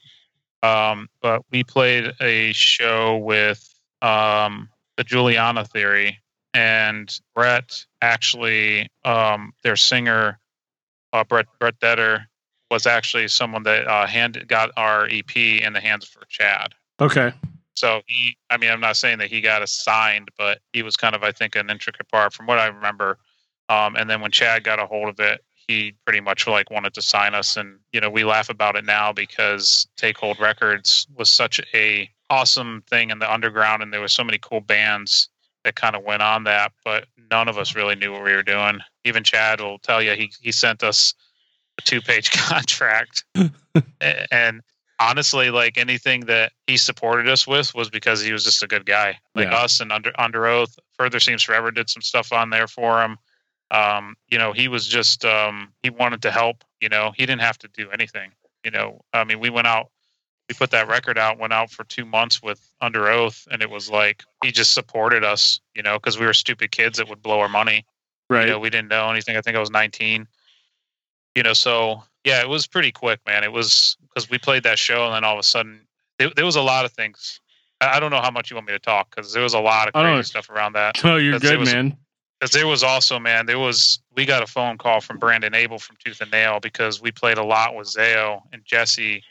[0.62, 3.66] Um, but we played a show with
[4.02, 6.18] um, the Juliana Theory,
[6.52, 10.38] and Brett actually, um, their singer,
[11.14, 12.26] uh, Brett Brett Detter,
[12.72, 16.74] was actually someone that uh, hand got our EP in the hands for Chad.
[16.98, 17.30] Okay.
[17.74, 20.96] So he, I mean, I'm not saying that he got us signed, but he was
[20.96, 23.18] kind of, I think, an intricate part from what I remember.
[23.68, 26.94] Um, and then when Chad got a hold of it, he pretty much like wanted
[26.94, 27.58] to sign us.
[27.58, 32.08] And you know, we laugh about it now because Take Hold Records was such a
[32.30, 35.28] awesome thing in the underground, and there were so many cool bands
[35.64, 38.42] that kind of went on that, but none of us really knew what we were
[38.42, 38.80] doing.
[39.04, 41.12] Even Chad will tell you he he sent us
[41.84, 43.24] two page contract,
[44.30, 44.62] and
[44.98, 48.86] honestly, like anything that he supported us with was because he was just a good
[48.86, 49.18] guy.
[49.34, 49.56] Like Yeah.
[49.56, 50.78] us and under under oath.
[50.98, 53.18] Further Seems Forever did some stuff on there for him.
[53.70, 57.42] Um, you know, he was just um he wanted to help, you know, he didn't
[57.42, 58.32] have to do anything.
[58.64, 59.90] You know, I mean we went out
[60.48, 63.88] we put that record out, went out for two months with Underoath, and it was
[63.88, 67.40] like he just supported us, you know, because we were stupid kids that would blow
[67.40, 67.86] our money.
[68.28, 68.46] Right.
[68.46, 69.36] You know, we didn't know anything.
[69.36, 70.26] I think I was 19.
[71.34, 73.44] You know, so yeah, it was pretty quick, man.
[73.44, 75.80] It was because we played that show, and then all of a sudden,
[76.18, 77.40] there, there was a lot of things.
[77.80, 79.60] I I don't know how much you want me to talk because there was a
[79.60, 80.96] lot of crazy stuff around that.
[81.04, 81.96] no, you're good, was- man.
[82.38, 85.78] Because there was also, man, there was we got a phone call from Brandon Ebel
[85.78, 89.22] from Tooth and Nail because we played a lot with Zao and Jesse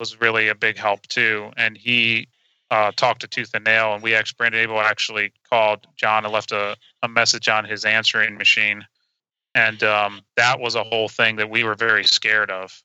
[0.00, 2.26] was really a big help too, and he
[2.72, 6.32] uh, talked to Tooth and Nail, and we actually Brandon Ebel actually called John and
[6.32, 8.86] left a, a message on his answering machine,
[9.54, 12.82] and um, that was a whole thing that we were very scared of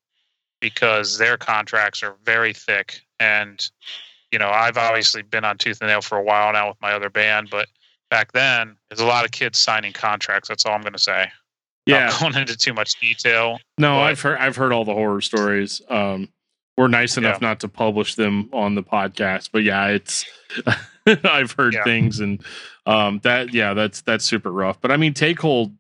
[0.62, 3.70] because their contracts are very thick, and
[4.32, 6.94] you know I've obviously been on Tooth and Nail for a while now with my
[6.94, 7.68] other band, but
[8.10, 10.50] back then there's a lot of kids signing contracts.
[10.50, 11.30] That's all I'm going to say.
[11.86, 12.08] Yeah.
[12.08, 13.60] Not going into too much detail.
[13.78, 15.82] No, But- I've heard I've heard all the horror stories.
[15.90, 16.30] Um,
[16.78, 20.26] we're nice enough not to publish them on the podcast, but yeah, it's
[21.24, 21.84] I've heard Yeah.
[21.84, 22.44] things and
[22.86, 24.80] um, that yeah, that's that's super rough.
[24.82, 25.74] But I mean, Take Hold,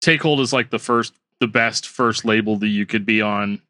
[0.00, 3.60] Take Hold is like the first, the best first label that you could be on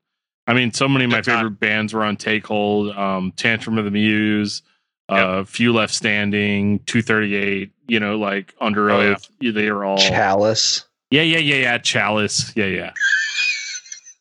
[0.48, 1.38] I mean, so many of my Good time.
[1.38, 4.62] favorite bands were on Take Hold, um, Tantrum of the Muse,
[5.08, 9.00] uh, Few Left Standing, 238, you know, like Under Oh.
[9.00, 9.28] Oath.
[9.40, 9.98] yeah, They are all.
[9.98, 10.84] Chalice.
[11.10, 11.78] Yeah, yeah, yeah, yeah.
[11.78, 12.52] Chalice.
[12.54, 12.92] Yeah, yeah.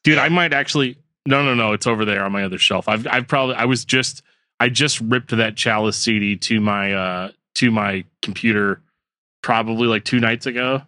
[0.04, 0.98] Dude, I might actually.
[1.28, 1.74] No, no, no.
[1.74, 2.88] It's over there on my other shelf.
[2.88, 3.56] I've, I've probably.
[3.56, 4.22] I was just.
[4.60, 8.82] I just ripped that Chalice CD to my uh to my computer,
[9.44, 10.82] probably like two nights ago.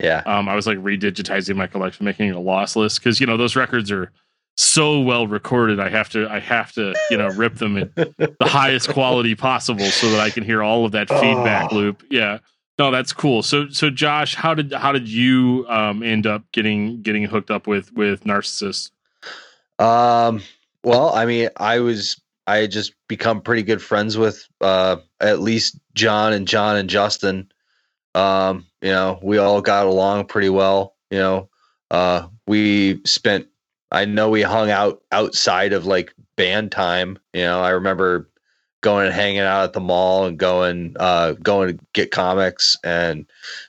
[0.00, 0.22] Yeah.
[0.26, 3.54] Um, I was like redigitizing my collection, making it a lossless because you know those
[3.56, 4.10] records are
[4.56, 5.80] so well recorded.
[5.80, 9.86] I have to, I have to, you know, rip them at the highest quality possible
[9.86, 11.76] so that I can hear all of that feedback Oh.
[11.76, 12.02] loop.
[12.10, 12.38] Yeah,
[12.78, 13.42] no, that's cool.
[13.42, 17.66] So, so Josh, how did how did you um, end up getting getting hooked up
[17.66, 18.90] with with Narcissus?
[19.78, 20.42] Um,
[20.82, 25.40] well, I mean, I was I had just become pretty good friends with uh at
[25.40, 27.50] least John and John and Justin.
[28.14, 31.48] Um, you know, we all got along pretty well, you know.
[31.90, 33.46] Uh we spent
[33.90, 37.60] I know we hung out outside of like band time, you know.
[37.60, 38.28] I remember
[38.80, 43.26] going and hanging out at the mall and going uh going to get comics and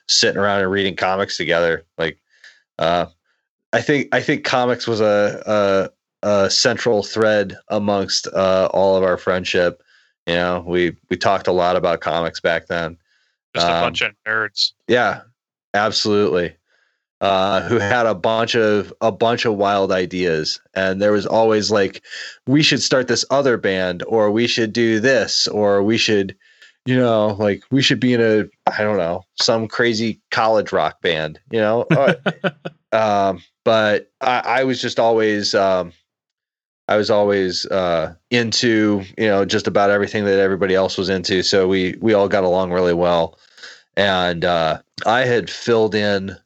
[0.08, 1.84] sitting around and reading comics together.
[1.98, 2.18] Like
[2.78, 3.06] uh
[3.72, 5.90] I think I think comics was a,
[6.22, 9.82] a, a central thread amongst uh, all of our friendship.
[10.26, 12.96] You know, we we talked a lot about comics back then.
[13.56, 14.72] Just a Um, bunch of nerds.
[14.88, 15.22] Yeah,
[15.74, 16.54] absolutely.
[17.22, 21.70] Uh, who had a bunch of a bunch of wild ideas, and there was always
[21.70, 22.02] like,
[22.46, 26.36] we should start this other band, or we should do this, or we should,
[26.84, 31.00] you know, like we should be in a I don't know some crazy college rock
[31.00, 31.86] band, you know.
[32.92, 35.92] Uh, um, but I, I was just always um,
[36.88, 41.42] I was always uh, into you know just about everything that everybody else was into,
[41.42, 43.38] so we we all got along really well,
[43.96, 46.36] and uh, I had filled in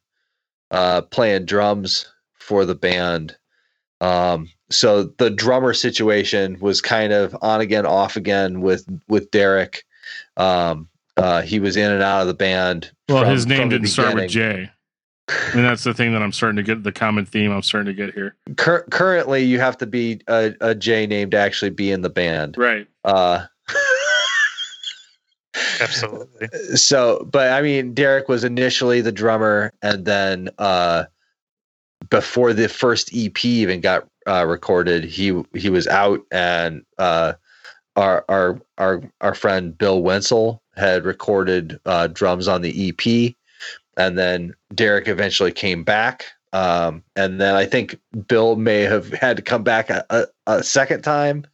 [0.70, 3.36] uh, playing drums for the band.
[4.00, 9.84] Um, so the drummer situation was kind of on again, off again with with Derek.
[10.36, 12.90] Um, uh, he was in and out of the band.
[13.08, 14.30] Well, from- his name didn't start with.
[14.30, 14.70] J.
[15.54, 17.94] And that's the thing that I'm starting to get the common theme I'm starting to
[17.94, 18.34] get here.
[18.56, 22.10] Cur- currently, you have to be a, a J name to actually be in the
[22.10, 22.56] band.
[22.58, 22.88] Right.
[23.04, 23.46] Uh,
[25.84, 26.48] Absolutely.
[26.76, 31.04] so, but I mean, Derek was initially the drummer, and then uh,
[32.10, 37.34] before the first EP even got uh, recorded, he he was out, and uh,
[37.96, 43.34] our our our our friend Bill Wenzel had recorded uh, drums on the EP,
[43.96, 46.26] and then Derek eventually came back.
[46.52, 50.62] Um, and then I think Bill may have had to come back a, a, a
[50.64, 51.46] second time,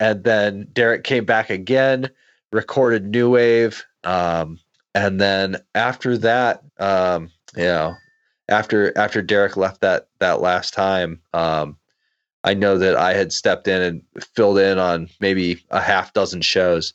[0.00, 2.10] and then Derek came back again
[2.56, 3.84] recorded New Wave.
[4.02, 4.58] Um,
[4.94, 7.94] and then after that, um, you know,
[8.48, 11.76] after after Derek left that that last time, um,
[12.44, 14.02] I know that I had stepped in and
[14.34, 16.94] filled in on maybe a half dozen shows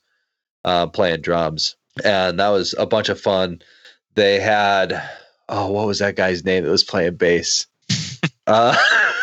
[0.65, 3.61] uh, playing drums, and that was a bunch of fun.
[4.15, 5.01] They had
[5.49, 7.65] oh, what was that guy's name that was playing bass?
[8.47, 8.75] Uh,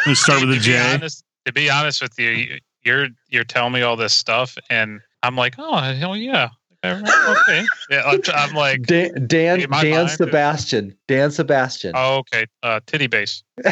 [0.07, 0.95] Let's start with be J.
[0.95, 5.01] honest, to be honest with you, you- you're you're telling me all this stuff, and
[5.23, 6.51] I'm like, oh hell yeah,
[6.85, 8.03] okay, yeah.
[8.07, 11.93] I'm, I'm like, Dan Dan, Dan mind, Sebastian, Dan Sebastian.
[11.97, 13.43] oh okay, uh, titty base,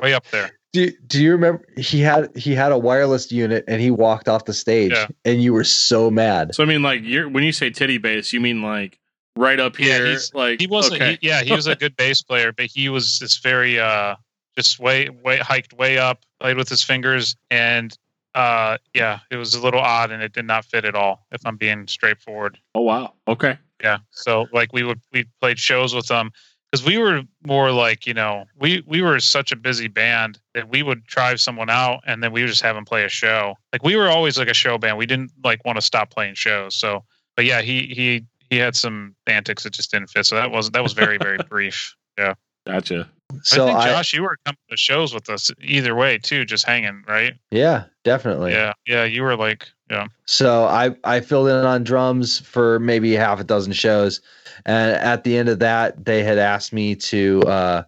[0.00, 0.50] way up there.
[0.72, 4.44] Do, do you remember he had he had a wireless unit and he walked off
[4.44, 5.08] the stage Yeah.
[5.24, 6.54] and you were so mad.
[6.54, 8.96] So I mean, like, you're when you say titty bass, you mean like
[9.36, 11.02] right up Yeah, here, he's- like He wasn't.
[11.02, 11.18] Okay.
[11.20, 14.14] He, yeah, he was a good bass player, but he was just very uh,
[14.56, 17.96] just way way hiked way up, played with his fingers, and
[18.34, 21.26] uh, yeah, it was a little odd, and it did not fit at all.
[21.32, 22.58] If I'm being straightforward.
[22.74, 23.98] oh wow, okay, Yeah.
[24.10, 26.30] So like we would we played shows with them
[26.70, 30.68] because we were more like you know we we were such a busy band that
[30.68, 33.54] we would drive someone out and then we would just have them play a show.
[33.72, 34.96] Like we were always like a show band.
[34.96, 36.76] We didn't like want to stop playing shows.
[36.76, 37.04] So
[37.36, 40.26] but yeah, he he he had some antics that just didn't fit.
[40.26, 41.96] So that was that was very very brief.
[42.18, 42.34] Yeah.
[42.66, 43.08] Gotcha.
[43.42, 46.44] So I think I, Josh, you were coming to shows with us either way too,
[46.44, 47.34] just hanging, right?
[47.50, 48.52] yeah, definitely.
[48.52, 53.12] Yeah, yeah, you were like, yeah, So I I filled in on drums for maybe
[53.12, 54.20] half a dozen shows,
[54.66, 57.82] and at the end of that, they had asked me to uh,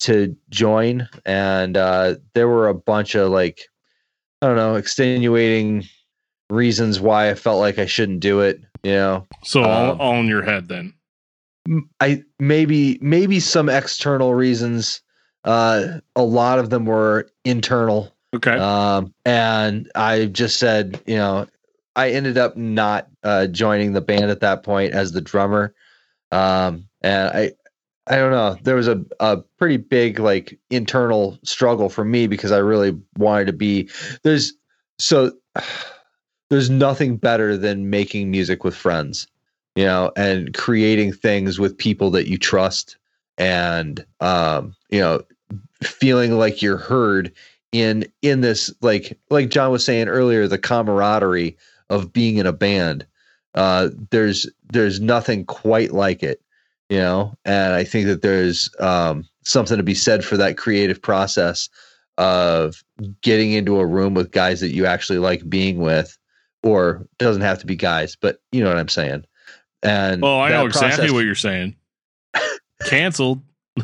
[0.00, 3.60] to join, and uh, there were a bunch of like
[4.42, 5.84] I don't know extenuating
[6.50, 8.60] reasons why I felt like I shouldn't do it.
[8.82, 10.94] You know, So all, Um, all in your head then.
[12.00, 15.00] I maybe maybe some external reasons.
[15.44, 18.14] Uh, a lot of them were internal.
[18.34, 18.56] Okay.
[18.58, 21.46] Um, and I just said, you know,
[21.94, 25.74] I ended up not uh, joining the band at that point as the drummer.
[26.32, 27.52] Um, and I,
[28.06, 28.56] I don't know.
[28.62, 33.46] There was a, a pretty big like internal struggle for me because I really wanted
[33.46, 33.88] to be
[34.22, 34.52] there's
[34.98, 35.32] so
[36.50, 39.26] there's nothing better than making music with friends,
[39.76, 42.96] you know, and creating things with people that you trust
[43.38, 45.22] and um, you know,
[45.82, 47.32] feeling like you're heard
[47.72, 51.56] in in this like like John was saying earlier, the camaraderie
[51.90, 53.06] of being in a band.
[53.54, 56.40] Uh, there's there's nothing quite like it,
[56.88, 57.36] you know.
[57.44, 61.68] And I think that there's um, something to be said for that creative process
[62.18, 62.82] of
[63.20, 66.16] getting into a room with guys that you actually like being with,
[66.62, 69.24] or doesn't have to be guys, but you know what I'm saying.
[69.82, 71.76] And Well, I know exactly process- what you're saying.
[72.86, 73.42] Canceled.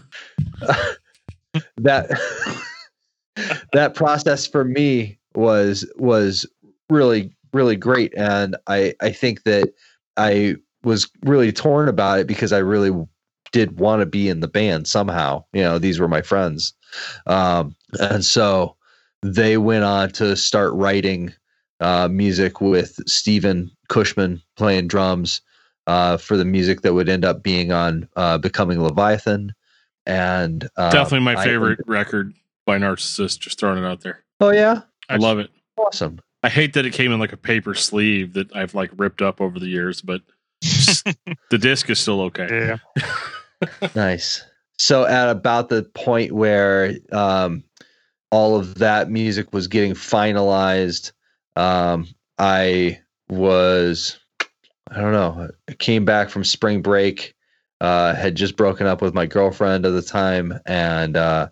[1.76, 2.10] that
[3.72, 6.46] that process for me was was
[6.90, 9.70] really really great and i i think that
[10.16, 12.90] i was really torn about it because i really
[13.52, 16.72] did want to be in the band somehow you know these were my friends
[17.26, 18.74] um and so
[19.22, 21.32] they went on to start writing
[21.80, 25.40] uh music with Steven Cushman playing drums
[25.86, 29.52] uh for the music that would end up being on uh becoming leviathan
[30.06, 32.34] and uh, Definitely my I- favorite record
[32.66, 33.36] by Narcissus.
[33.36, 34.24] Just throwing it out there.
[34.40, 35.50] oh yeah I love it.
[35.78, 39.22] awesome I hate that it came in like a paper sleeve that I've like ripped
[39.22, 40.22] up over the years, but
[40.62, 42.48] the disc is still okay.
[42.50, 43.06] Yeah.
[43.94, 44.42] Nice.
[44.76, 47.62] So at about the point where um,
[48.32, 51.12] all of that music was getting finalized,
[51.54, 54.18] um, I was,
[54.94, 57.34] I don't know, I came back from spring break,
[57.80, 61.48] uh, had just broken up with my girlfriend at the time, and uh,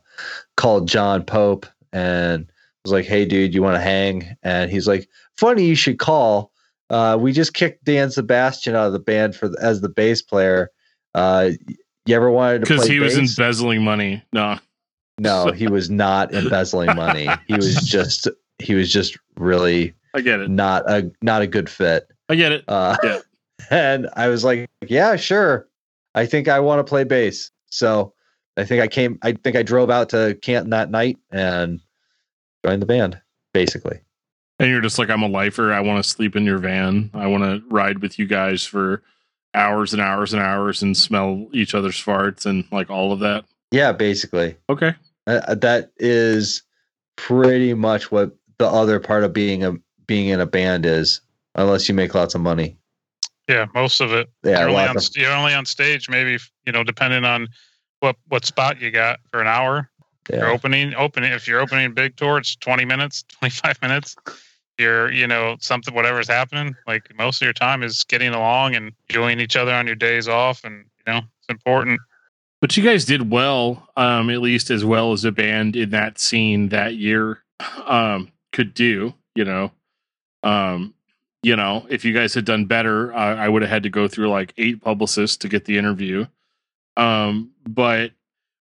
[0.57, 2.51] called John Pope and
[2.85, 6.53] was like, "Hey, dude, you want to hang?" And he's like, "Funny you should call.
[6.89, 10.71] Uh, we just kicked Dan Sebastian out of the band for as the bass player.
[11.15, 11.51] Uh,
[12.07, 14.23] you ever wanted to Because he was embezzling money.
[14.33, 14.59] No.
[15.19, 17.29] No, he was not embezzling money.
[17.47, 20.51] He was just he was just really I get it.
[20.51, 22.09] not a not a good fit.
[22.29, 22.65] I get it.
[22.69, 23.21] Uh, Yeah.
[23.73, 25.69] And I was like, yeah, sure.
[26.15, 27.53] I think I want to play bass.
[27.67, 28.15] So
[28.57, 29.19] I think I came.
[29.23, 31.81] I think I drove out to Canton that night and
[32.65, 33.21] joined the band.
[33.53, 34.01] Basically,
[34.59, 35.73] And you're just like, I'm a lifer.
[35.73, 37.11] I want to sleep in your van.
[37.15, 39.03] I want to ride with you guys for
[39.55, 43.45] hours and hours and hours and smell each other's farts and like all of that.
[43.73, 44.57] yeah, basically.
[44.69, 44.95] Okay.
[45.27, 46.63] Uh, that is
[47.17, 49.75] pretty much what the other part of being a
[50.07, 51.21] being in a band is,
[51.55, 52.77] unless you make lots of money.
[53.51, 54.31] Yeah, most of it.
[54.45, 57.49] Yeah, you're, only on, of you're only on stage, maybe you know, depending on
[57.99, 59.91] what what spot you got for an hour.
[60.31, 60.53] You're yeah.
[60.53, 61.33] opening, opening.
[61.33, 64.15] If you're opening a big tour, it's 20 minutes, 25 minutes.
[64.79, 66.77] You're, you know, something, whatever's happening.
[66.87, 70.29] Like most of your time is getting along and enjoying each other on your days
[70.29, 72.01] off, and you know, it's important.
[72.61, 76.21] But you guys did well, um, at least as well as a band in that
[76.21, 77.43] scene that year
[77.85, 79.13] um, could do.
[79.35, 79.73] You know,
[80.45, 80.95] um,
[81.43, 84.09] you know, if you guys had done better, I, I would have had to go
[84.09, 86.27] through like eight publicists to get the interview.
[86.97, 88.13] Um, but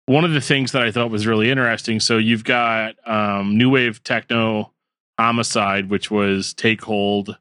[0.05, 1.99] one of the things that I thought was really interesting.
[1.99, 4.71] So you've got um, new wave techno
[5.19, 7.37] homicide, which was take hold,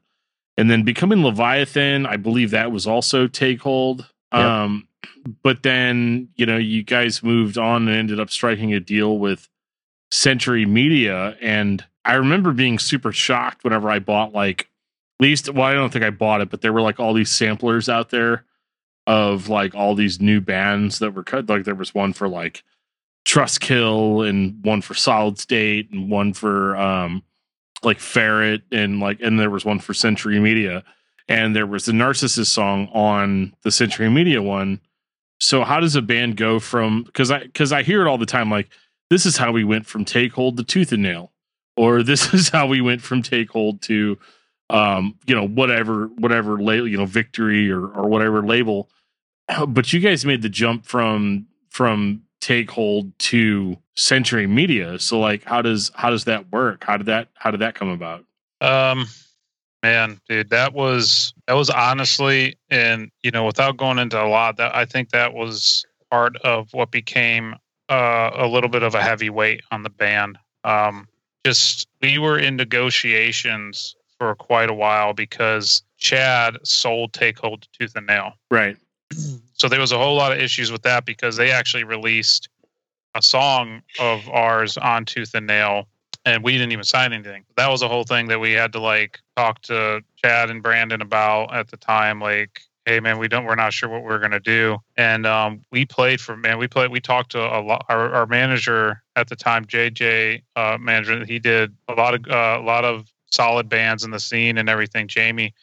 [0.57, 2.05] and then becoming Leviathan.
[2.05, 4.07] I believe that was also take hold.
[4.33, 4.41] Yep.
[4.43, 4.87] Um,
[5.41, 9.47] but then you know you guys moved on and ended up striking a deal with
[10.11, 14.69] Century Media, and I remember being super shocked whenever I bought like
[15.19, 17.89] least well I don't think I bought it, but there were like all these samplers
[17.89, 18.45] out there
[19.07, 21.49] of like all these new bands that were cut.
[21.49, 22.63] Like there was one for like
[23.25, 27.23] Trustkill and one for Solid State and one for um
[27.83, 30.83] like Ferret and like and there was one for Century Media
[31.27, 34.79] and there was the Narcissus song on the Century Media one.
[35.39, 38.25] So how does a band go from because I because I hear it all the
[38.25, 38.69] time like
[39.09, 41.31] this is how we went from Take Hold to Tooth and Nail
[41.75, 44.17] or this is how we went from Take Hold to
[44.69, 48.89] um you know whatever whatever label you know Victory or or whatever label.
[49.67, 54.99] But you guys made the jump from from take hold to century media.
[54.99, 56.83] So like how does how does that work?
[56.83, 58.25] How did that how did that come about?
[58.61, 59.07] Um,
[59.83, 64.57] man, dude, that was that was honestly, and you know, without going into a lot,
[64.57, 67.55] that I think that was part of what became
[67.89, 70.37] uh, a little bit of a heavy weight on the band.
[70.63, 71.07] Um,
[71.45, 77.69] just we were in negotiations for quite a while because Chad sold Take Hold to
[77.79, 78.33] Tooth and Nail.
[78.51, 78.77] right
[79.53, 82.49] so there was a whole lot of issues with that because they actually released
[83.15, 85.87] a song of ours on Tooth and Nail,
[86.25, 87.43] and we didn't even sign anything.
[87.57, 91.01] That was a whole thing that we had to like talk to Chad and Brandon
[91.01, 92.21] about at the time.
[92.21, 94.77] Like, hey man, we don't, we're not sure what we're gonna do.
[94.95, 97.85] And um, we played for man, we played, we talked to a lot.
[97.89, 102.61] Our, our manager at the time, JJ uh, manager, he did a lot of uh,
[102.61, 105.07] a lot of solid bands in the scene and everything.
[105.07, 105.53] Jamie,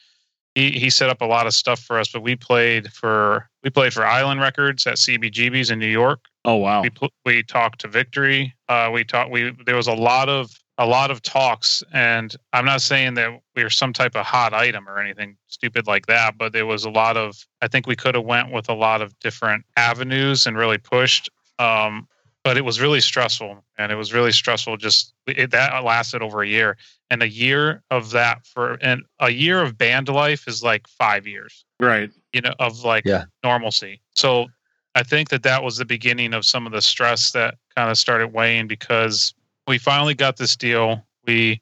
[0.55, 2.11] he he set up a lot of stuff for us.
[2.11, 6.19] But we played for we played for Island Records at CBGB's in New York.
[6.45, 6.81] Oh wow.
[6.81, 6.91] We
[7.25, 8.53] we talked to Victory.
[8.69, 9.31] Uh, we talked.
[9.31, 13.39] We there was a lot of a lot of talks, and I'm not saying that
[13.55, 16.85] we are some type of hot item or anything stupid like that, but there was
[16.85, 17.35] a lot of.
[17.61, 21.29] I think we could have went with a lot of different avenues and really pushed.
[21.59, 22.07] Um,
[22.47, 24.77] but it was really stressful, and it was really stressful.
[24.77, 26.77] Just it, that lasted over a year,
[27.11, 31.27] and a year of that for and a year of band life is like five
[31.27, 32.09] years Right.
[32.31, 33.25] you know, of like Yeah.
[33.43, 33.99] normalcy.
[34.15, 34.47] So
[34.95, 37.97] I think that that was the beginning of some of the stress that kind of
[37.97, 39.33] started weighing because
[39.67, 41.05] we finally got this deal.
[41.25, 41.61] We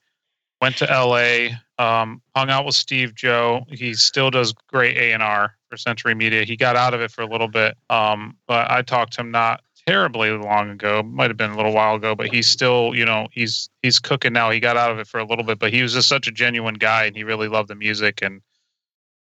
[0.62, 1.48] went to LA,
[1.84, 3.66] um, hung out with Steve Joh.
[3.70, 6.44] He still does great A and R for Century Media.
[6.44, 9.32] He got out of it for a little bit, um, but I talked to him
[9.32, 11.04] not terribly long ago.
[11.04, 14.34] Might have been a little while ago, but he's still, you know, he's he's cooking
[14.34, 14.50] now.
[14.50, 16.32] He got out of it for a little bit, but he was just such a
[16.32, 18.22] genuine guy, and he really loved the music.
[18.22, 18.42] And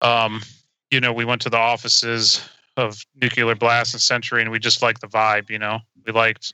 [0.01, 0.41] um,
[0.89, 2.47] you know, we went to the offices
[2.77, 5.49] of Nuclear Blast and Century, and we just liked the vibe.
[5.49, 6.53] You know, we liked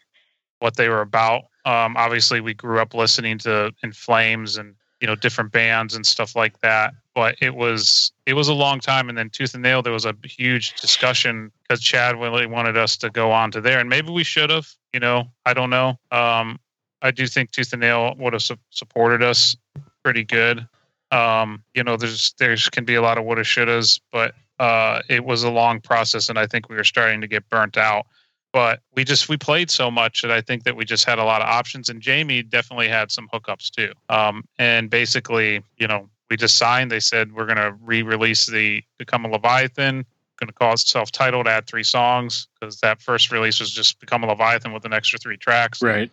[0.59, 1.43] what they were about.
[1.65, 6.05] Um, obviously, we grew up listening to In Flames and you know different bands and
[6.05, 6.93] stuff like that.
[7.17, 10.05] But it was it was a long time, and then Tooth and Nail, there was
[10.05, 14.11] a huge discussion because Chad really wanted us to go on to there, and maybe
[14.11, 14.67] we should have.
[14.93, 15.97] You know, I don't know.
[16.11, 16.59] Um,
[17.01, 19.57] I do think Tooth and Nail would have su- supported us
[20.03, 20.67] pretty good.
[21.09, 25.25] Um, you know, there's there's can be a lot of woulda shouldas, but uh, it
[25.25, 28.05] was a long process, and I think we were starting to get burnt out.
[28.53, 31.23] But we just we played so much that I think that we just had a
[31.23, 33.91] lot of options, and Jamie definitely had some hookups too.
[34.07, 36.91] Um, and basically, you know, we just signed.
[36.91, 40.05] They said we're going to re-release the Become a Leviathan.
[40.39, 41.47] Going to call it self-titled.
[41.47, 45.17] Add three songs because that first release was just Become a Leviathan with an extra
[45.19, 46.11] three tracks Right.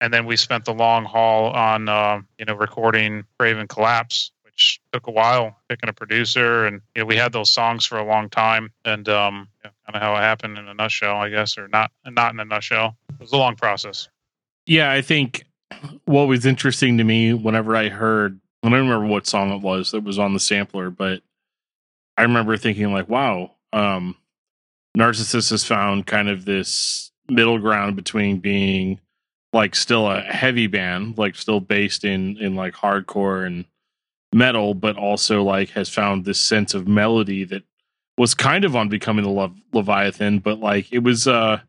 [0.00, 4.30] and then we spent the long haul on uh, you know recording Crave and Collapse,
[4.44, 7.98] which took a while picking a producer, and you know we had those songs for
[7.98, 11.28] a long time, and um, yeah, kind of how it happened in a nutshell, I
[11.28, 12.96] guess, or not not in a nutshell.
[13.10, 14.08] It was a long process.
[14.66, 15.44] Yeah, I think
[16.06, 19.92] what was interesting to me whenever I heard, I don't remember what song it was
[19.92, 21.22] that was on the sampler, but
[22.16, 24.16] I remember thinking like, wow, um,
[24.94, 29.00] Narcissus has found kind of this middle ground between being
[29.52, 33.64] like still a heavy band, like still based in in like hardcore and
[34.32, 37.62] metal, but also like has found this sense of melody that
[38.18, 41.60] was kind of on becoming the Lev- Leviathan, but like it was uh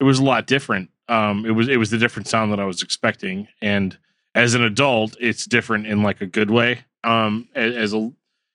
[0.00, 0.90] it was a lot different.
[1.08, 3.96] Um, it was it was the different sound that I was expecting, and
[4.34, 6.80] as an adult, it's different in like a good way.
[7.04, 8.12] Um, a- as a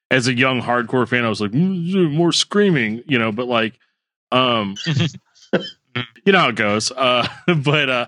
[0.10, 3.78] as a young hardcore fan, I was like "Mm, more screaming, you know, but like,
[4.32, 4.76] um,
[6.26, 6.92] you know how it goes.
[6.92, 7.28] Uh,
[7.64, 8.06] but uh,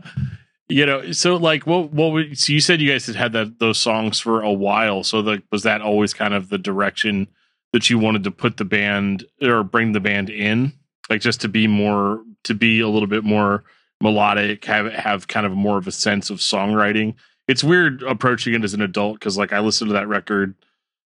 [0.67, 3.59] you know, so like, what what would, so you said you guys had had that
[3.59, 5.03] those songs for a while.
[5.03, 7.27] So like, was that always kind of the direction
[7.73, 10.73] that you wanted to put the band or bring the band in,
[11.09, 13.63] like just to be more to be a little bit more
[14.01, 17.15] melodic, have have kind of more of a sense of songwriting.
[17.49, 20.53] It's weird approaching it as an adult because like I listen to that record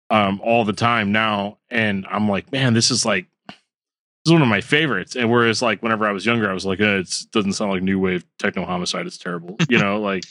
[0.10, 3.56] um all the time now, and I'm like, man, this is like this
[4.26, 5.16] is one of my favorites.
[5.16, 7.82] And whereas like whenever I was younger, I was like, eh, it doesn't sound like
[7.82, 9.08] new wave techno homicide.
[9.08, 10.26] It's terrible, you know, like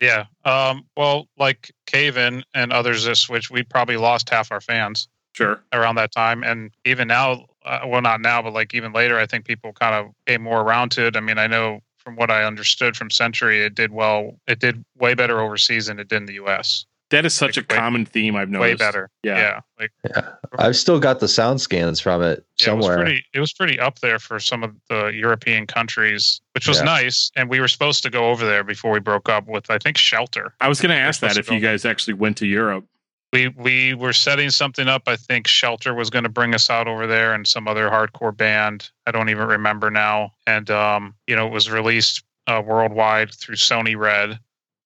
[0.00, 0.24] Yeah.
[0.44, 5.62] Um, well, like Caven and others this which we probably lost half our fans sure,
[5.72, 9.26] around that time, and even now, uh, well, not now, but like even later, I
[9.26, 11.16] think people kind of came more around to it.
[11.16, 14.38] I mean, I know from what I understood from Century, it did well.
[14.46, 16.84] It did way better overseas than it did in the U.S.
[17.10, 18.80] that is such a way- common theme I've noticed.
[18.80, 19.10] Way better.
[19.22, 19.36] Yeah.
[19.38, 19.60] Yeah.
[19.78, 20.24] Like
[20.58, 22.92] I've still got the sound scans from it yeah, somewhere.
[22.92, 23.24] It was pretty.
[23.34, 26.84] It was pretty up there for some of the European countries, which was Yeah.
[26.84, 27.30] nice.
[27.36, 29.96] And we were supposed to go over there before we broke up with, I think,
[29.96, 30.54] Shelter.
[30.60, 32.84] I was going to ask that if you guys actually went to Europe.
[33.32, 35.02] We we were setting something up.
[35.06, 38.36] I think Shelter was going to bring us out over there, and some other hardcore
[38.36, 38.90] band.
[39.06, 40.32] I don't even remember now.
[40.46, 44.38] And um, you know, it was released uh, worldwide through Sony Red,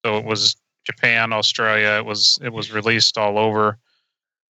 [0.05, 1.99] so it was Japan, Australia.
[1.99, 3.79] It was it was released all over.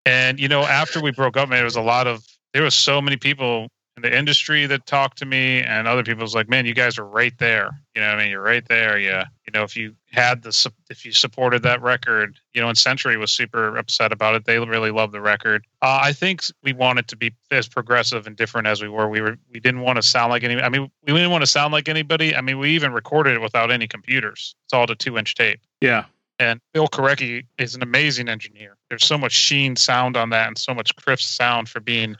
[0.05, 2.75] And you know, after we broke up, man, it was a lot of there was
[2.75, 6.51] so many people in the industry that talked to me, and other people was like,
[6.51, 8.99] "Man, you guys are right there." You know, I mean, you're right there.
[8.99, 12.79] Yeah, you know, if you had the if you supported that record, you know, and
[12.79, 14.47] Century was super upset about it.
[14.47, 15.67] They really loved the record.
[15.83, 19.09] Uh, I think we wanted to be as progressive and different as we were.
[19.09, 20.61] We were we didn't want to sound like any.
[20.61, 22.35] I mean, we didn't want to sound like anybody.
[22.35, 24.57] I mean, we even recorded it without any computers.
[24.65, 25.61] It's all to two inch tape.
[25.81, 26.07] Yeah.
[26.39, 28.77] And Bill Korecki is an amazing engineer.
[28.89, 32.17] There's so much sheen sound on that and so much crisp sound for being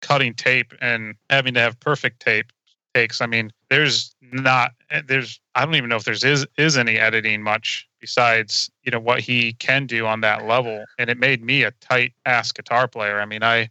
[0.00, 2.52] cutting tape and having to have perfect tape
[2.98, 3.20] takes.
[3.20, 4.72] I mean, there's not
[5.06, 9.00] there's I don't even know if there's is is any editing much besides you know
[9.00, 12.88] what he can do on that level, and it made me a tight ass guitar
[12.88, 13.20] player.
[13.20, 13.70] I mean, I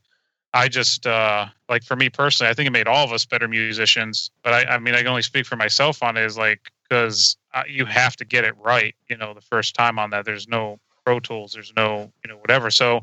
[0.53, 3.47] I just uh, like for me personally, I think it made all of us better
[3.47, 4.31] musicians.
[4.43, 7.35] But I, I mean, I can only speak for myself on it is like because
[7.53, 10.25] uh, you have to get it right, you know, the first time on that.
[10.25, 12.71] There's no Pro Tools, there's no you know whatever.
[12.71, 13.01] So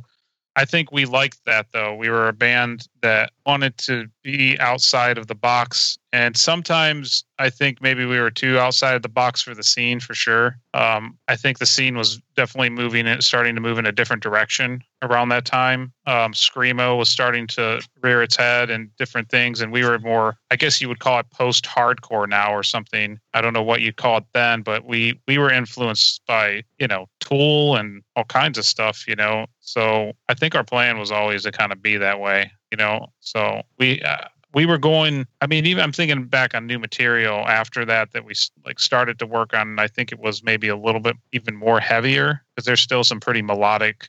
[0.56, 1.94] I think we liked that though.
[1.94, 7.50] We were a band that wanted to be outside of the box, and sometimes I
[7.50, 10.56] think maybe we were too outside of the box for the scene for sure.
[10.72, 14.22] Um, I think the scene was definitely moving it, starting to move in a different
[14.22, 15.92] direction around that time.
[16.06, 20.38] Um, screamo was starting to rear its head and different things, and we were more,
[20.50, 23.20] I guess you would call it post-hardcore now or something.
[23.34, 26.88] I don't know what you'd call it then, but we we were influenced by you
[26.88, 29.46] know Tool and all kinds of stuff, you know.
[29.60, 33.06] So I think our plan was always to kind of be that way, you know.
[33.20, 34.02] So we.
[34.02, 38.12] Uh, we were going i mean even i'm thinking back on new material after that
[38.12, 38.32] that we
[38.64, 41.80] like started to work on i think it was maybe a little bit even more
[41.80, 44.08] heavier because there's still some pretty melodic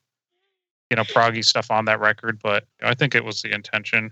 [0.91, 4.11] you know proggy stuff on that record but i think it was the intention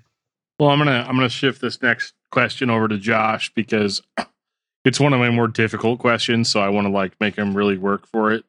[0.59, 4.01] well i'm gonna i'm gonna shift this next question over to josh because
[4.85, 7.77] it's one of my more difficult questions so i want to like make him really
[7.77, 8.43] work for it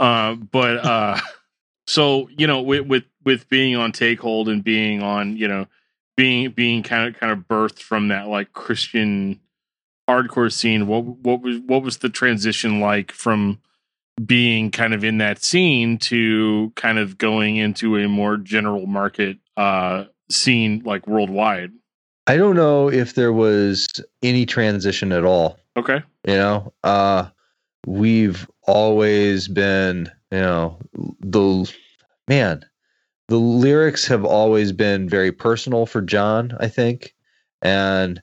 [0.00, 1.16] uh, but uh
[1.86, 5.66] so you know with with with being on take hold and being on you know
[6.16, 9.40] being being kind of kind of birthed from that like Christian
[10.08, 10.86] hardcore scene.
[10.86, 13.60] What what was what was the transition like from
[14.24, 19.38] being kind of in that scene to kind of going into a more general market
[19.56, 21.72] uh scene like worldwide?
[22.26, 23.88] I don't know if there was
[24.22, 25.58] any transition at all.
[25.76, 26.02] Okay.
[26.26, 27.28] You know, uh
[27.86, 30.78] we've always been, you know,
[31.20, 31.70] the
[32.26, 32.64] man,
[33.28, 37.14] the lyrics have always been very personal for John, I think.
[37.60, 38.20] And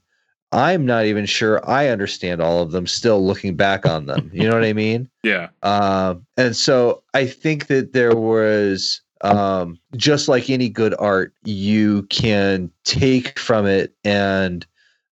[0.51, 4.31] I'm not even sure I understand all of them still looking back on them.
[4.33, 5.09] You know what I mean?
[5.23, 5.49] Yeah.
[5.63, 12.03] Um, and so I think that there was, um, just like any good art, you
[12.03, 14.65] can take from it and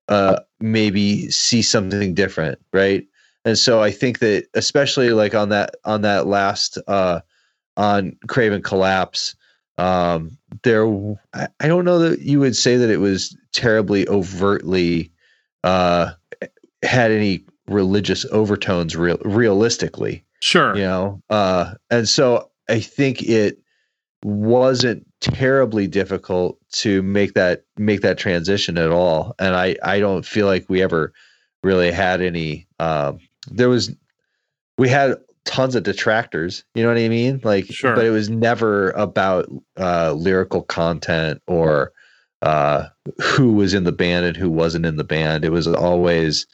[0.08, 3.06] uh, maybe see something different, right?
[3.44, 7.20] And so I think that especially like on that on that last uh,
[7.76, 9.36] on Crave and Collapse,
[9.78, 10.86] um, there
[11.34, 15.10] I, don't know that you would say that it was terribly overtly
[15.62, 16.12] uh,
[16.82, 20.76] had any religious overtones real, realistically Sure.
[20.76, 23.58] you know uh, and so i think it
[24.22, 30.26] wasn't terribly difficult to make that make that transition at all and i i don't
[30.26, 31.12] feel like we ever
[31.62, 33.18] really had any um,
[33.50, 33.94] there was
[34.78, 37.40] we had tons of detractors you know what i mean?
[37.44, 37.94] Like Sure.
[37.94, 39.46] but it was never about
[39.78, 41.92] uh lyrical content or
[42.42, 42.88] uh
[43.22, 45.44] who was in the band and who wasn't in the band.
[45.44, 46.46] It was always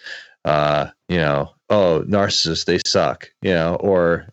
[0.45, 4.27] uh you know oh narcissus they suck you know or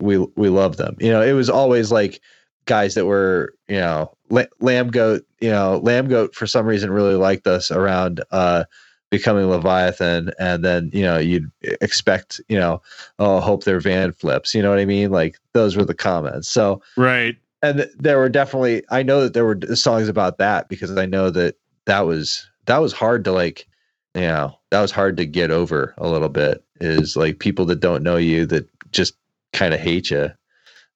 [0.00, 0.96] we we love them.
[0.98, 2.20] You know it was always like
[2.66, 7.46] guys that were you know La- Lambgoat you know Lambgoat for some reason really liked
[7.46, 8.64] us around uh
[9.10, 11.50] becoming leviathan and then you know you'd
[11.80, 12.80] expect you know
[13.18, 16.48] oh hope their van flips you know what i mean like those were the comments
[16.48, 17.36] so Right.
[17.62, 21.30] and there were definitely i know that there were songs about that because i know
[21.30, 21.56] that
[21.86, 23.66] that was that was hard to like
[24.14, 27.80] you know that was hard to get over a little bit is like people that
[27.80, 29.14] don't know you that just
[29.52, 30.30] kind of hate you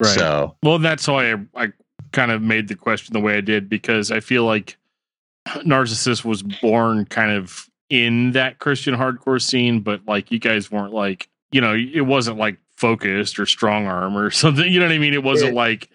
[0.00, 0.08] Right.
[0.18, 1.72] so Well, that's why I, I
[2.10, 4.76] kind of made the question the way I did because I feel like
[5.64, 10.92] Narcissus was born kind of in that Christian hardcore scene, but like you guys weren't
[10.92, 14.70] like, you know, it wasn't like focused or strong arm or something.
[14.70, 15.14] You know what I mean?
[15.14, 15.88] It wasn't It- like,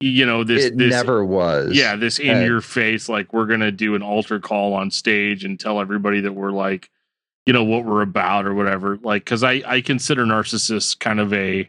[0.00, 3.58] you know, this, it this, never was yeah, this in your face, like we're going
[3.60, 6.88] to do an altar call on stage and tell everybody that we're like,
[7.46, 8.96] you know, what we're about or whatever.
[9.02, 11.68] Like, cause I, I consider narcissus kind of a,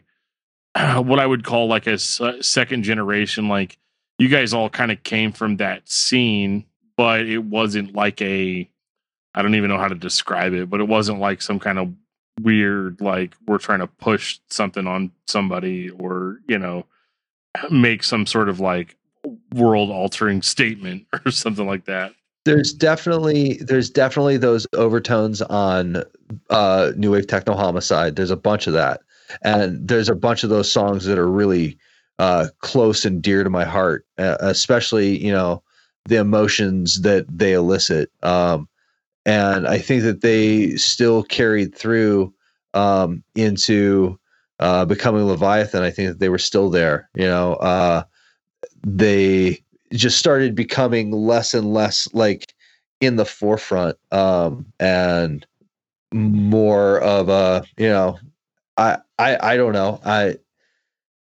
[1.00, 3.48] what I would call like a s- second generation.
[3.48, 3.78] Like
[4.18, 6.66] you guys all kind of came from that scene,
[6.96, 8.69] but it wasn't like a,
[9.34, 11.92] I don't even know how to describe it, but it wasn't like some kind of
[12.42, 16.86] weird, like we're trying to push something on somebody or, you know,
[17.70, 18.96] make some sort of like
[19.54, 22.12] world altering statement or something like that.
[22.44, 26.02] there's definitely there's definitely those overtones on
[26.50, 28.16] uh new wave techno homicide.
[28.16, 29.00] There's a bunch of that.
[29.42, 31.76] And there's a bunch of those songs that are really
[32.18, 35.62] uh close and dear to my heart especially you know
[36.06, 38.10] the emotions that they elicit.
[38.22, 38.68] Um
[39.26, 42.32] and i think that they still carried through
[42.74, 44.18] um into
[44.60, 45.82] uh becoming leviathan.
[45.82, 48.02] I think that they were still there you know uh
[48.86, 49.62] they
[49.92, 52.54] just started becoming less and less like
[53.00, 55.46] in the forefront um, and
[56.12, 58.18] more of a you know
[58.76, 60.00] I, I i don't know.
[60.04, 60.36] I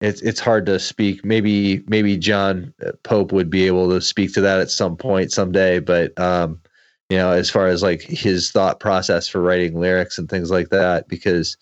[0.01, 1.25] it's it's hard to speak.
[1.25, 2.73] Maybe maybe john
[3.03, 6.61] pope would be able to speak to that at some point someday but um
[7.09, 10.69] you know as far as like his thought process for writing lyrics and things like
[10.71, 11.57] that because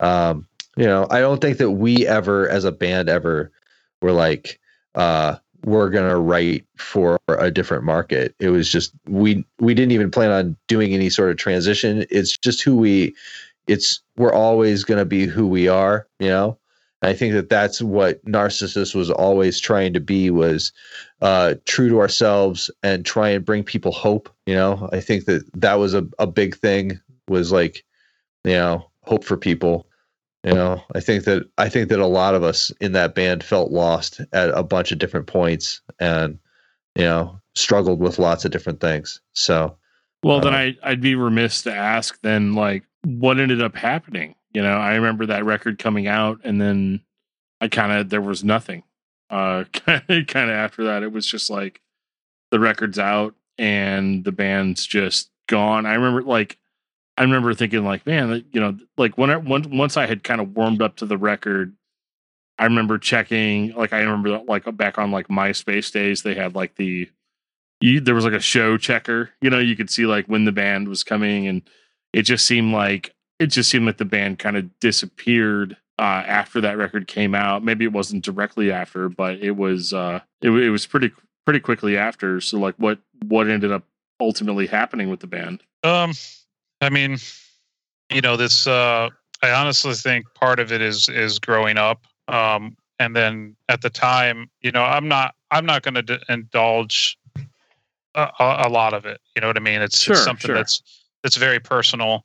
[0.00, 0.46] um
[0.76, 3.50] you know i don't think that we ever as a band ever
[4.02, 4.60] were like
[4.94, 8.34] uh we're to write for a different market.
[8.38, 12.06] It was just we we didn't even plan on doing any sort of transition.
[12.10, 13.14] It's just who we
[13.66, 16.58] it's we're always to be who we are, you know.
[17.02, 20.72] And I think that that's what Narcissus was always trying to be was
[21.20, 24.28] uh, true to ourselves and try and bring people hope.
[24.46, 27.84] You know, I think that that was a, a big thing was like,
[28.44, 29.88] you know, hope for people
[30.44, 33.42] you know, I think that I think that a lot of us in that band
[33.42, 36.38] felt lost at a bunch of different points, and
[36.94, 39.20] you know, struggled with lots of different things.
[39.32, 39.76] So,
[40.22, 44.36] well, uh, then I I'd be remiss to ask then like what ended up happening.
[44.54, 47.00] You know, I remember that record coming out, and then
[47.60, 48.84] I kind of there was nothing.
[49.30, 51.80] Uh, kind of after that, it was just like
[52.50, 55.86] the record's out and the band's just gone.
[55.86, 56.58] I remember like
[57.18, 60.54] I remember thinking like, man, you know, like when I, once I had kind of
[60.56, 61.74] warmed up to the record,
[62.60, 66.76] I remember checking, like I remember like back on like MySpace days, they had like
[66.76, 67.10] the,
[67.80, 70.52] you, there was like a show checker, you know, you could see like when the
[70.52, 71.62] band was coming, and
[72.12, 76.60] it just seemed like it just seemed like the band kind of disappeared uh, after
[76.60, 77.64] that record came out.
[77.64, 81.10] Maybe it wasn't directly after, but it was uh, it, it was pretty
[81.44, 82.40] pretty quickly after.
[82.40, 83.84] So like, what what ended up
[84.20, 85.62] ultimately happening with the band?
[85.82, 86.12] Um,
[86.80, 87.18] I mean,
[88.10, 88.66] you know, this.
[88.66, 89.10] Uh,
[89.42, 93.90] I honestly think part of it is is growing up, um, and then at the
[93.90, 97.18] time, you know, I'm not I'm not going to d- indulge
[98.14, 99.20] a, a, lot of it.
[99.34, 99.80] You know what I mean?
[99.80, 100.56] It's, sure, it's something sure.
[100.56, 100.82] that's
[101.22, 102.24] that's very personal.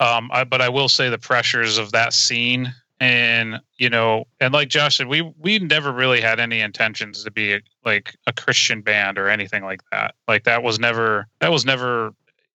[0.00, 4.52] Um, I, but I will say the pressures of that scene, and you know, and
[4.52, 8.32] like Josh said, we we never really had any intentions to be a, like a
[8.32, 10.14] Christian band or anything like that.
[10.26, 12.12] Like that was never that was never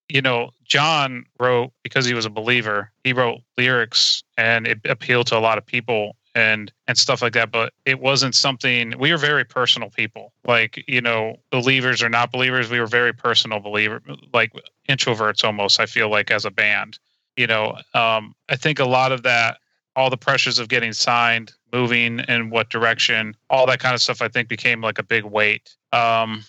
[0.08, 2.92] you know, John wrote because he was a believer.
[3.04, 7.32] He wrote lyrics and it appealed to a lot of people and and stuff like
[7.32, 12.08] that but it wasn't something we were very personal people like you know believers or
[12.08, 14.52] not believers we were very personal believer like
[14.88, 16.98] introverts almost i feel like as a band
[17.36, 19.58] you know um i think a lot of that
[19.96, 24.22] all the pressures of getting signed moving in what direction all that kind of stuff
[24.22, 26.44] i think became like a big weight um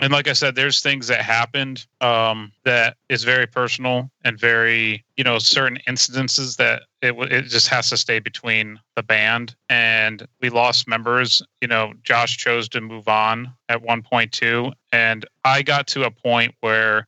[0.00, 5.04] and like I said, there's things that happened um, that is very personal and very,
[5.16, 9.54] you know, certain incidences that it it just has to stay between the band.
[9.68, 11.42] And we lost members.
[11.60, 16.04] You know, Josh chose to move on at one point too, and I got to
[16.04, 17.06] a point where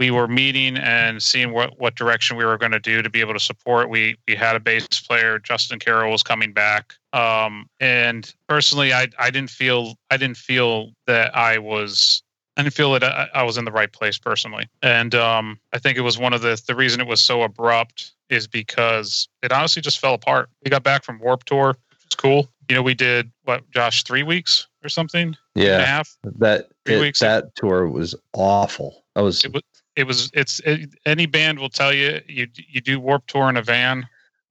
[0.00, 3.20] we were meeting and seeing what, what direction we were going to do to be
[3.20, 3.90] able to support.
[3.90, 6.94] We we had a bass player, Justin Carroll was coming back.
[7.12, 12.22] Um, and personally, I I didn't feel I didn't feel that I was
[12.56, 14.68] I didn't feel that I, I was in the right place personally.
[14.82, 18.12] And um, I think it was one of the the reason it was so abrupt
[18.30, 20.48] is because it honestly just fell apart.
[20.64, 22.48] We got back from Warp Tour, which was cool.
[22.70, 25.36] You know, we did what, Josh, three weeks or something?
[25.56, 26.16] Yeah, half.
[26.22, 27.18] That three it, weeks.
[27.18, 29.04] That tour was awful.
[29.16, 29.44] I was.
[29.44, 29.62] It was.
[29.96, 30.30] It was.
[30.34, 34.06] It's it, any band will tell you you you do Warp Tour in a van.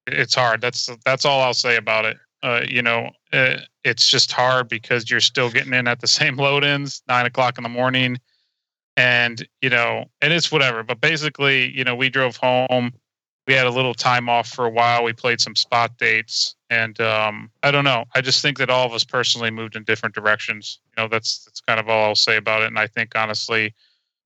[0.08, 0.62] It's hard.
[0.62, 5.10] That's that's all I'll say about it uh, you know, uh, it's just hard because
[5.10, 8.18] you're still getting in at the same load ins, nine o'clock in the morning.
[8.98, 10.84] And, you know, and it's whatever.
[10.84, 12.92] But basically, you know, we drove home.
[13.48, 15.04] We had a little time off for a while.
[15.04, 16.56] We played some spot dates.
[16.70, 18.06] And um, I don't know.
[18.14, 20.80] I just think that all of us personally moved in different directions.
[20.86, 22.68] You know, that's that's kind of all I'll say about it.
[22.68, 23.74] And I think honestly,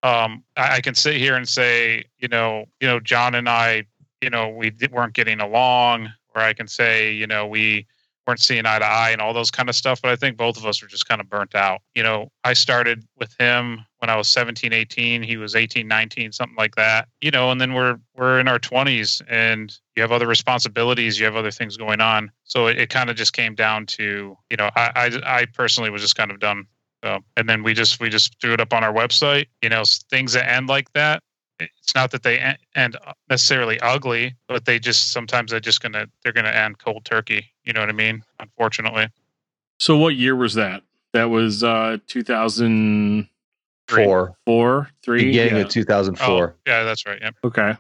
[0.04, 3.86] um, I, I can sit here and say, you know, you know, John and I,
[4.22, 6.14] you know, we weren't getting along.
[6.36, 7.86] Or I can say, you know, we
[8.26, 10.02] weren't seeing eye to eye and all those kind of stuff.
[10.02, 11.82] But I think both of us were just kind of burnt out.
[11.94, 15.24] You know, I started with him when I was 17, 18.
[15.24, 17.08] He was 18, 19, something like that.
[17.22, 21.26] You know, and then we're we're in our 20s and you have other responsibilities, you
[21.26, 22.32] have other things going on.
[22.44, 25.90] So it, it kind of just came down to, you know, I, I I personally
[25.90, 26.68] was just kind of done.
[27.04, 29.48] So, and then we just we just threw it up on our website.
[29.62, 31.22] You know, things that end like that
[31.60, 32.98] it's not that they end
[33.30, 37.54] necessarily ugly, but they just sometimes they're just gonna they're gonna end cold turkey.
[37.64, 38.24] You know what I mean?
[38.40, 39.08] Unfortunately.
[39.80, 40.82] So what year was that?
[41.14, 44.36] That was uh 2004.
[44.46, 45.62] Four, beginning yeah.
[45.62, 46.28] of 2004.
[46.28, 47.22] Oh, yeah, that's right.
[47.22, 47.36] Yep.
[47.44, 47.76] Okay.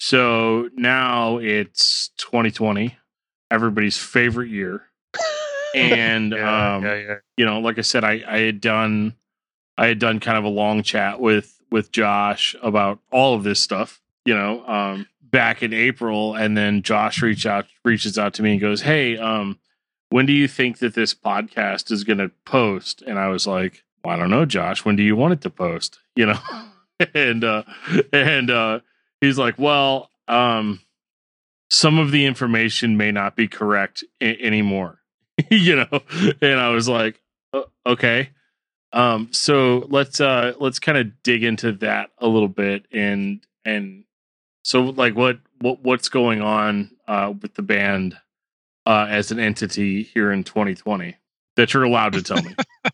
[0.00, 2.96] So now it's 2020,
[3.50, 4.84] everybody's favorite year.
[5.74, 7.14] And Yeah, um, yeah, yeah.
[7.36, 9.14] you know, like I said, I, I had done,
[9.76, 13.60] I had done kind of a long chat with with Josh about all of this
[13.60, 18.42] stuff, you know, um, back in April, and then Josh reach out reaches out to
[18.42, 19.58] me and goes, "Hey, um,
[20.10, 23.84] when do you think that this podcast is going to post?" And I was like,
[24.02, 24.84] well, "I don't know, Josh.
[24.84, 26.40] When do you want it to post?" You know,
[27.14, 27.62] and uh,
[28.12, 28.80] and uh,
[29.20, 30.80] he's like, "Well, um,
[31.70, 34.98] some of the information may not be correct anymore."
[35.50, 36.00] you know,
[36.40, 37.20] and I was like,
[37.86, 38.30] "Okay."
[38.92, 44.04] Um, so let's uh let's kind of dig into that a little bit and and
[44.62, 48.16] so like what what what's going on uh with the band
[48.86, 51.14] uh as an entity here in 2020
[51.56, 52.54] that you're allowed to tell me.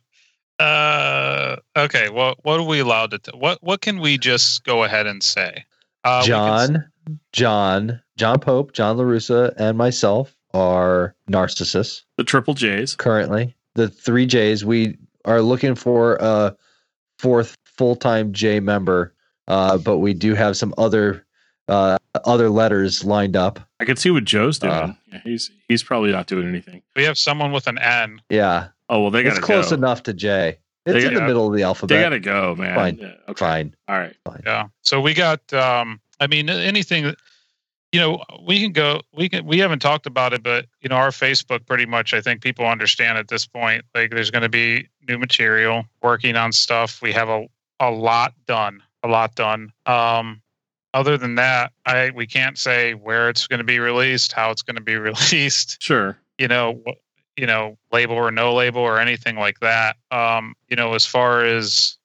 [0.58, 2.08] Uh, okay.
[2.10, 3.18] Well, what are we allowed to?
[3.18, 5.64] T- what What can we just go ahead and say?
[6.04, 6.84] Uh, we can s- John,
[7.32, 12.94] John, John Pope, John LaRusso, and myself are narcissus the Triple J's.
[12.96, 13.54] currently.
[13.74, 14.64] The three J's.
[14.64, 16.56] We are looking for a
[17.18, 19.14] fourth full time J member,
[19.48, 21.26] uh, but we do have some other
[21.68, 23.58] uh, other letters lined up.
[23.80, 24.72] I can see what Joe's doing.
[24.72, 26.82] Uh, yeah, he's he's probably not doing anything.
[26.94, 28.20] we have someone with an N.
[28.30, 29.76] Yeah, Oh well, they it's gotta close go.
[29.76, 30.58] enough to J.
[30.84, 31.96] They It's in the gotta- middle of the alphabet.
[31.96, 32.74] They gotta go, man.
[32.74, 32.98] Fine.
[33.00, 33.44] Yeah, okay.
[33.44, 33.74] Fine.
[33.88, 34.14] All right.
[34.44, 34.66] Yeah.
[34.82, 35.52] So we got.
[35.52, 37.14] Um, I mean, anything.
[37.94, 39.02] You know, we can go.
[39.14, 39.46] We can.
[39.46, 42.12] We haven't talked about it, but you know, our Facebook pretty much.
[42.12, 43.84] I think people understand at this point.
[43.94, 45.84] Like, there's going to be new material.
[46.02, 47.00] Working on stuff.
[47.00, 47.46] We have a
[47.78, 48.82] a lot done.
[49.04, 49.72] A lot done.
[49.86, 50.40] Um,
[50.92, 54.62] other than that, I we can't say where it's going to be released, how it's
[54.62, 55.80] going to be released.
[55.80, 56.18] Sure.
[56.38, 56.82] you know,
[57.36, 59.96] you know, label or no label or anything like that.
[60.10, 61.96] Um, you know, as far as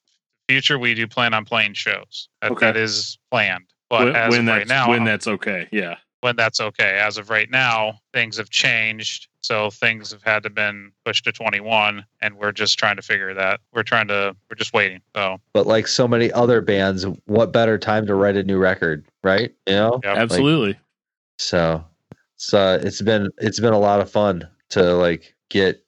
[0.47, 2.29] future, we do plan on playing shows.
[2.43, 2.67] That, Okay.
[2.67, 3.65] that is planned.
[3.89, 5.67] But when as when of that's right now, when that's okay.
[5.71, 5.95] Yeah.
[6.21, 6.99] when that's okay.
[6.99, 9.27] As of right now, things have changed.
[9.41, 13.33] So things have had to been pushed to 21, and we're just trying to figure
[13.33, 13.61] that.
[13.73, 14.35] We're trying to.
[14.49, 15.01] We're just waiting.
[15.15, 19.05] So But like so many other bands, what better time to write a new record,
[19.23, 19.53] right?
[19.65, 19.99] You know?
[20.03, 20.17] Yep.
[20.17, 20.79] Absolutely.
[21.37, 21.83] So
[22.35, 25.83] it's uh it's been it's been a lot of fun to like get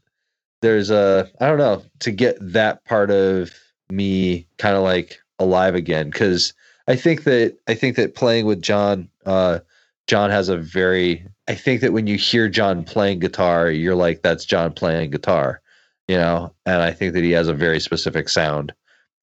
[0.62, 3.52] there's a I don't know to get that part of
[3.90, 6.54] me kind of like alive again because
[6.92, 9.60] I think that I think that playing with John uh
[10.08, 14.22] John has a very I think that when you hear John playing guitar you're like
[14.22, 15.62] that's John playing guitar
[16.08, 18.74] you know and I think that he has a very specific sound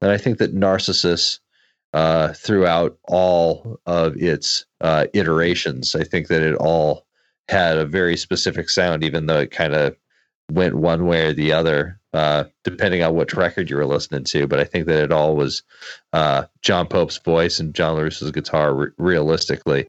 [0.01, 1.41] and I think that Narcissus
[1.93, 5.95] uh, throughout all of its uh, iterations.
[5.95, 7.07] I think that it all
[7.49, 9.97] had a very specific sound, even though it kind of
[10.51, 14.47] went one way or the other, uh, depending on which record you were listening to.
[14.47, 15.63] But I think that it all was
[16.13, 19.87] uh, John Pope's voice and John LaRusso's guitar, re- realistically,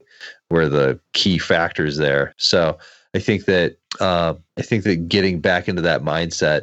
[0.50, 2.34] were the key factors there.
[2.36, 2.78] So
[3.14, 6.62] I think that uh, I think that getting back into that mindset,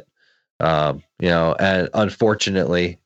[0.60, 2.98] um, you know, and unfortunately,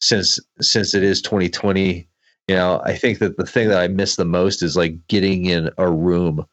[0.00, 2.08] since since it is 2020
[2.48, 5.46] you know i think that the thing that i miss the most is like getting
[5.46, 6.44] in a room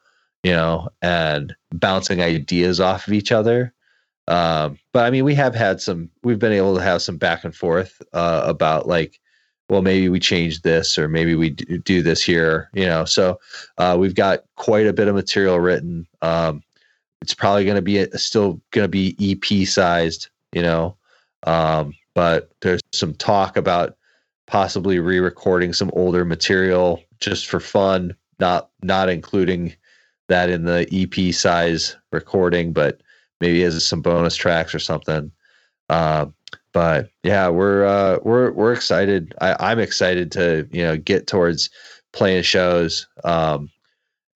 [0.44, 3.74] you know and bouncing ideas off of each other
[4.28, 7.44] um but i mean we have had some we've been able to have some back
[7.44, 9.20] and forth uh about like
[9.70, 13.06] well maybe we change this or maybe we do this here you know?
[13.06, 13.40] So
[13.78, 16.08] uh we've got quite a bit of material written.
[16.22, 16.64] Um
[17.22, 20.96] it's probably going to be a, still going to be ep sized you know?
[21.44, 23.96] Um but there's some talk about
[24.48, 29.76] possibly re-recording some older material just for fun not not including
[30.28, 33.02] that in the ep size recording but
[33.42, 35.32] maybe as some bonus tracks or something
[35.90, 36.26] uh,
[36.74, 41.70] but yeah we're uh, we're we're excited I, i'm excited to you know get towards
[42.14, 43.70] playing shows um,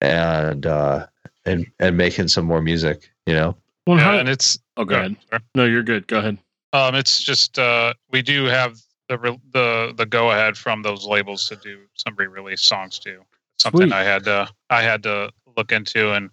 [0.00, 1.06] and uh,
[1.44, 5.00] and and making some more music you know Well, yeah, and it's oh, go yeah,
[5.00, 5.16] ahead.
[5.30, 5.42] sorry.
[5.54, 6.06] No, you're good.
[6.06, 6.38] Go ahead.
[6.72, 8.78] Um, it's just uh, we do have
[9.08, 13.22] the re- the the go ahead from those labels to do some re-release songs too.
[13.58, 13.92] Something Sweet.
[13.92, 16.30] I had to I had to look into, and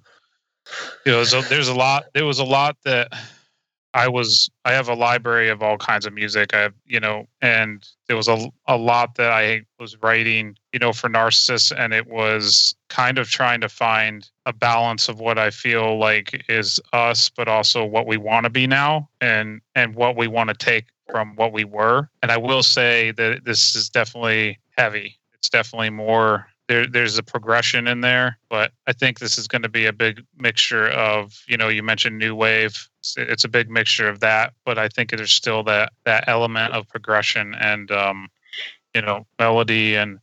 [1.05, 2.05] you know, so there's a lot.
[2.13, 3.11] There was a lot that
[3.93, 4.49] I was.
[4.65, 6.53] I have a library of all kinds of music.
[6.53, 10.79] I have you know, and there was a a lot that I was writing, you
[10.79, 15.39] know, for Narcissus, and it was kind of trying to find a balance of what
[15.39, 19.95] I feel like is us, but also what we want to be now, and and
[19.95, 22.09] what we want to take from what we were.
[22.21, 25.17] And I will say that this is definitely heavy.
[25.33, 26.47] It's definitely more.
[26.69, 29.91] There, there's a progression in there, but I think this is going to be a
[29.91, 32.87] big mixture of, you know, you mentioned new wave.
[33.17, 36.87] It's, a big mixture of that, but I think there's still that that element of
[36.87, 38.29] progression and, um,
[38.93, 40.19] you know, melody and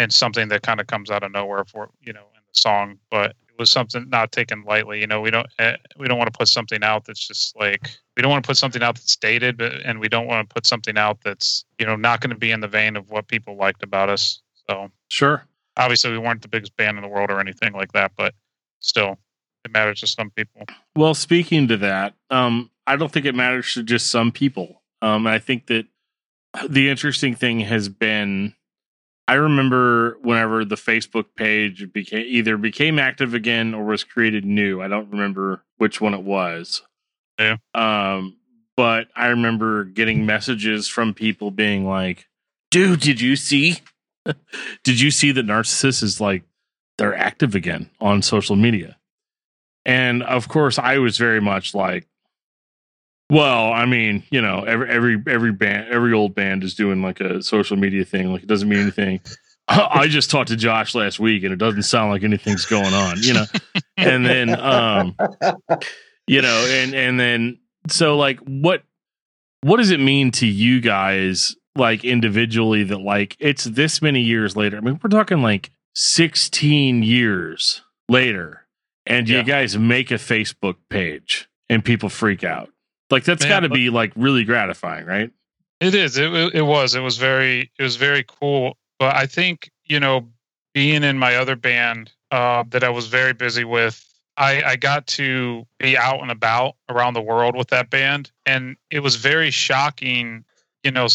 [0.00, 2.98] and something that kind of comes out of nowhere for you know in the song,
[3.10, 4.98] but it was something not taken lightly.
[4.98, 7.90] You know, we don't uh, we don't want to put something out that's just like
[8.16, 10.52] we don't want to put something out that's dated, but and we don't want to
[10.52, 13.28] put something out that's you know not going to be in the vein of what
[13.28, 14.40] people liked about us.
[14.68, 15.44] So Sure.
[15.76, 18.34] Obviously we weren't the biggest band in the world or anything like that, but
[18.80, 19.18] still
[19.64, 20.64] it matters to some people.
[20.96, 24.82] Well, speaking to that, um, I don't think it matters to just some people.
[25.02, 25.86] Um, I think that
[26.68, 28.54] the interesting thing has been,
[29.28, 34.82] I remember whenever the Facebook page became either became active again or was created new.
[34.82, 36.82] I don't remember which one it was.
[37.38, 37.56] Yeah.
[37.74, 38.36] Um,
[38.76, 42.26] but I remember getting messages from people being like,
[42.70, 43.78] "Dude, did you see?
[44.84, 46.42] did you see that Narcissus is like
[46.98, 48.96] they're active again on social media?"
[49.84, 52.06] And of course, I was very much like,
[53.30, 57.20] well, I mean, you know, every every every band, every old band is doing like
[57.20, 58.32] a social media thing.
[58.32, 59.20] Like it doesn't mean anything.
[59.68, 63.22] I just talked to Josh last week, and it doesn't sound like anything's going on,
[63.22, 63.44] you know.
[63.96, 65.16] And then, um,
[66.26, 68.82] you know, and and then, so like, what
[69.62, 74.56] what does it mean to you guys, like individually, that like it's this many years
[74.56, 74.76] later?
[74.76, 78.66] I mean, we're talking like sixteen years later
[79.06, 79.38] and Yeah.
[79.38, 82.70] you guys make a Facebook page and people freak out.
[83.10, 85.30] Like that's got to be like really gratifying, right?
[85.80, 86.16] It is.
[86.18, 86.94] It, it was.
[86.94, 87.70] It was very.
[87.78, 88.76] It was very cool.
[88.98, 90.28] But I think you know,
[90.74, 94.04] being in my other band uh, that I was very busy with,
[94.36, 98.76] I I got to be out and about around the world with that band, and
[98.90, 100.44] it was very shocking.
[100.84, 101.08] You know,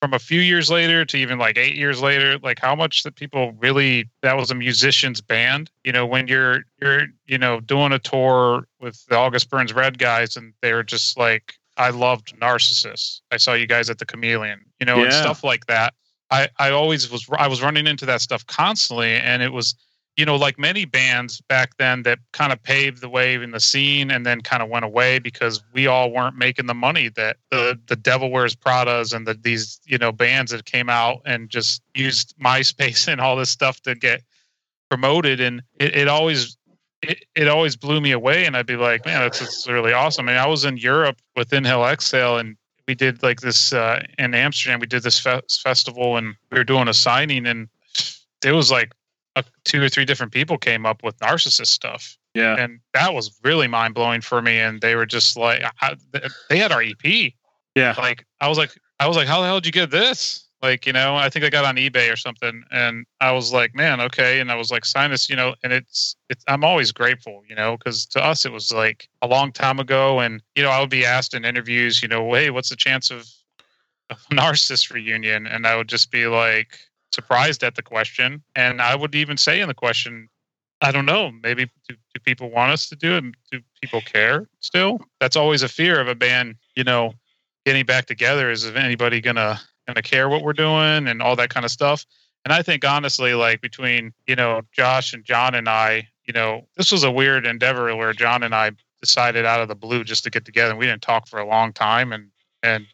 [0.00, 3.16] from a few years later to even like eight years later, like how much that
[3.16, 5.70] people really that was a musician's band.
[5.84, 9.98] You know, when you're you're you know doing a tour with the August Burns Red
[9.98, 13.22] guys, and they're just like I loved Narcissus.
[13.30, 15.94] I saw you guys at the Chameleon, you know, and stuff like that.
[16.30, 19.74] I, I always was I was running into that stuff constantly, and it was,
[20.18, 23.60] you know, like many bands back then that kind of paved the way in the
[23.60, 27.36] scene, and then kind of went away because we all weren't making the money that
[27.52, 31.48] the the Devil Wears Pradas and the these you know bands that came out and
[31.48, 34.22] just used MySpace and all this stuff to get
[34.90, 36.56] promoted, and it, it always
[37.00, 38.44] it, it always blew me away.
[38.44, 40.28] And i'd be like man that's, that's really awesome.
[40.28, 42.56] I mean, i was in europe with inhale exhale and
[42.88, 46.64] we did like this uh, in amsterdam we did this fe- festival and we were
[46.64, 47.68] doing a signing and
[48.44, 48.92] it was like
[49.38, 52.16] a, two or three different people came up with narcissus stuff.
[52.34, 52.56] Yeah.
[52.56, 55.96] and that was really mind-blowing for me and they were just like I,
[56.48, 57.04] they had our ep
[57.74, 57.94] Yeah.
[57.98, 58.70] like i was like
[59.00, 60.44] i was like how the hell did you get this?
[60.62, 63.74] Like you know i think i got on ebay or something and i was like
[63.74, 64.38] man okay.
[64.40, 67.56] And i was like sign this you know and it's it's i'm always grateful you
[67.56, 70.78] know because to us it was like a long time ago and you know i
[70.80, 73.26] would be asked in interviews you know hey what's the chance of
[74.10, 75.46] a narcissus reunion?
[75.46, 76.78] And i would just be like
[77.12, 78.42] surprised at the question.
[78.54, 80.28] And i would even say in the question
[80.80, 83.24] i don't know maybe do, do people want us to do it?
[83.50, 85.00] Do people care still?
[85.20, 87.14] That's always a fear of a band you know
[87.64, 88.50] getting back together.
[88.50, 92.04] Is if anybody gonna gonna care what we're doing and all that kind of stuff?
[92.44, 96.66] And i think honestly like between you know josh and john and i you know
[96.76, 100.24] this was a weird endeavor where john and i decided out of the blue just
[100.24, 100.74] to get together.
[100.74, 102.30] We didn't talk for a long time and
[102.62, 102.86] and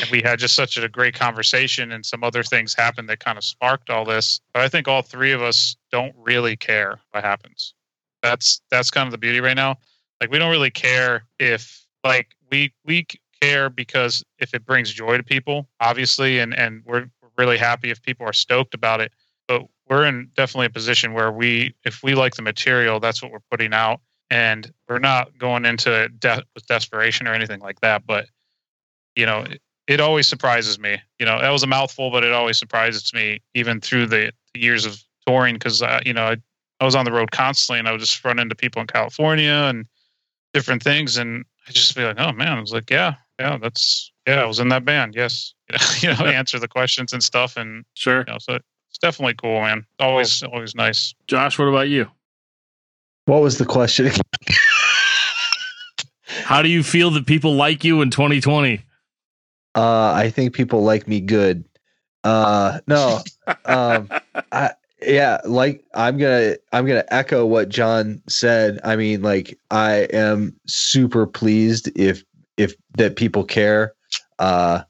[0.00, 3.38] and we had just such a great conversation and some other things happened that kind
[3.38, 4.40] of sparked all this.
[4.52, 7.74] But i think all three of us don't really care what happens.
[8.22, 9.76] That's that's kind of the beauty right now.
[10.20, 13.06] Like we don't really care if like we we
[13.40, 17.90] care because if it brings joy to people obviously and and we're we're really happy
[17.90, 19.12] if people are stoked about it.
[19.46, 23.30] But we're in definitely a position where we if we like the material that's what
[23.30, 24.00] we're putting out.
[24.28, 26.10] And we're not going into it
[26.52, 28.26] with desperation or anything like that but
[29.14, 29.46] you know
[29.86, 33.12] it, it always surprises me you know that was a mouthful but it always surprises
[33.14, 36.36] me even through the, the years of touring because uh, you know I,
[36.80, 39.52] I was on the road constantly and i would just run into people in california
[39.68, 39.86] and
[40.52, 44.10] different things and i just be like oh man i was like yeah yeah that's
[44.26, 45.54] yeah i was in that band yes
[46.02, 48.20] you know, you know answer the questions and stuff and Sure.
[48.26, 48.54] you know so
[48.90, 52.06] it's definitely cool man always always nice Josh, what about you?
[53.26, 54.10] What was the question?
[56.44, 58.80] How do you feel that people like you in 2020?
[59.76, 61.64] Uh, I think people like me good.
[62.24, 63.20] Uh, no,
[63.66, 64.08] um,
[65.02, 68.80] yeah, like I'm gonna I'm gonna echo what John said.
[68.82, 72.24] I mean, like I am super pleased if
[72.56, 73.92] if that people care.
[74.38, 74.82] Uh,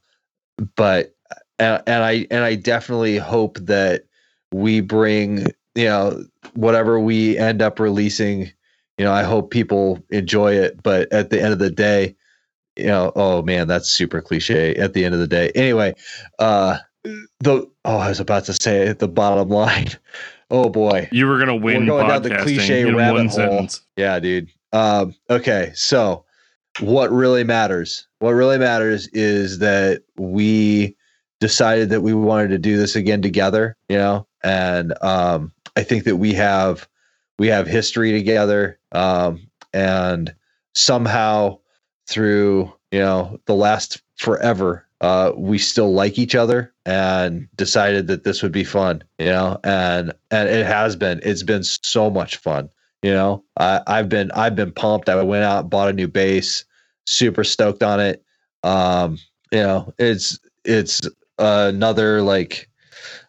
[0.76, 1.14] but
[1.58, 4.04] and, and I and I definitely hope that
[4.52, 6.24] we bring you know
[6.54, 8.52] whatever we end up releasing.
[8.98, 10.82] You know, I hope people enjoy it.
[10.82, 12.16] But at the end of the day,
[12.76, 14.74] you know, oh man, that's super cliche.
[14.74, 15.94] At the end of the day, anyway,
[16.38, 16.78] uh,
[17.40, 19.88] the oh, I was about to say the bottom line.
[20.48, 21.08] Oh boy.
[21.10, 23.36] You were gonna win We're going down the cliche in rabbit one hole.
[23.36, 23.82] sentence.
[23.96, 24.48] Yeah, dude.
[24.72, 26.24] Um, okay, so
[26.78, 28.06] what really matters?
[28.20, 30.96] What really matters is that we
[31.40, 36.04] decided that we wanted to do this again together, you know, and um, I think
[36.04, 36.88] that we have
[37.38, 40.34] we have history together, um, and
[40.74, 41.58] somehow
[42.06, 48.24] through you know the last forever, uh, we still like each other and decided that
[48.24, 51.20] this would be fun, you know, and and it has been.
[51.22, 52.70] It's been so much fun.
[53.02, 55.08] You know, I, I've been I've been pumped.
[55.08, 56.64] I went out, bought a new bass,
[57.06, 58.24] super stoked on it.
[58.62, 59.18] Um,
[59.52, 61.02] you know, it's it's
[61.38, 62.68] another like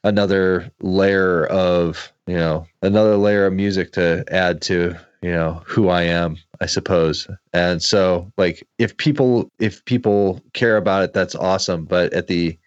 [0.04, 5.89] another layer of you know another layer of music to add to you know who
[5.89, 7.28] I am, I suppose.
[7.53, 11.86] And so like if people if people care about it, that's awesome.
[11.86, 12.57] But at the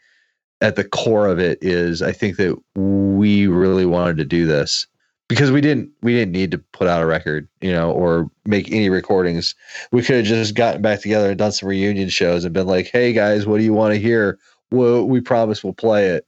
[0.60, 4.86] at the core of it is I think that we really wanted to do this
[5.28, 8.70] because we didn't we didn't need to put out a record, you know, or make
[8.72, 9.54] any recordings.
[9.92, 12.88] We could have just gotten back together and done some reunion shows and been like,
[12.88, 14.38] "Hey guys, what do you want to hear?
[14.72, 16.26] Well, we promise we'll play it."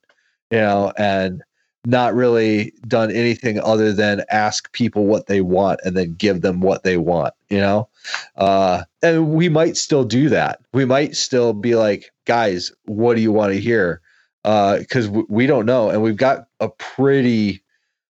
[0.52, 1.42] You know, and
[1.86, 6.60] not really done anything other than ask people what they want and then give them
[6.60, 7.88] what they want, you know?
[8.36, 10.60] Uh, and we might still do that.
[10.72, 14.00] We might still be like, guys, what do you want to hear?
[14.44, 15.90] Uh, Because w- we don't know.
[15.90, 17.62] And we've got a pretty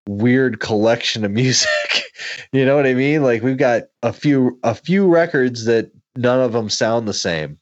[0.07, 1.69] weird collection of music.
[2.51, 3.23] you know what I mean?
[3.23, 7.57] Like we've got a few a few records that none of them sound the same.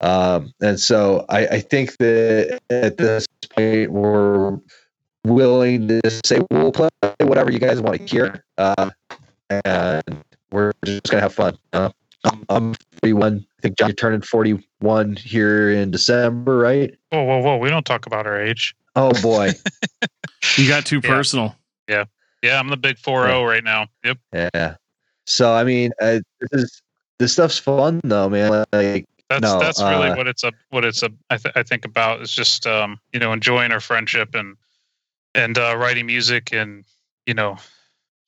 [0.00, 4.58] Um, and so I, I think that at this point we're
[5.24, 6.88] willing to say we'll play
[7.20, 8.90] whatever you guys want to hear, uh,
[9.64, 10.02] and
[10.50, 11.56] we're just gonna have fun.
[11.72, 11.90] Uh,
[12.24, 13.46] I'm, I'm 41.
[13.58, 16.94] I think John, you're turning 41 here in December, right?
[17.10, 17.56] Whoa, whoa, whoa!
[17.58, 18.74] We don't talk about our age.
[18.96, 19.52] Oh boy,
[20.56, 21.10] You got too Yeah.
[21.10, 21.56] personal.
[21.88, 22.04] Yeah,
[22.42, 22.58] yeah.
[22.58, 23.88] I'm the big four zero right now.
[24.04, 24.18] Yep.
[24.32, 24.76] yeah.
[25.26, 26.82] So I mean, uh, this is
[27.18, 28.64] this stuff's fun though, man.
[28.72, 31.62] Like, That's No, that's really uh, what it's a what it's a I, th- I
[31.62, 34.56] think about is just um you know enjoying our friendship and
[35.34, 36.84] and uh, writing music and
[37.26, 37.56] you know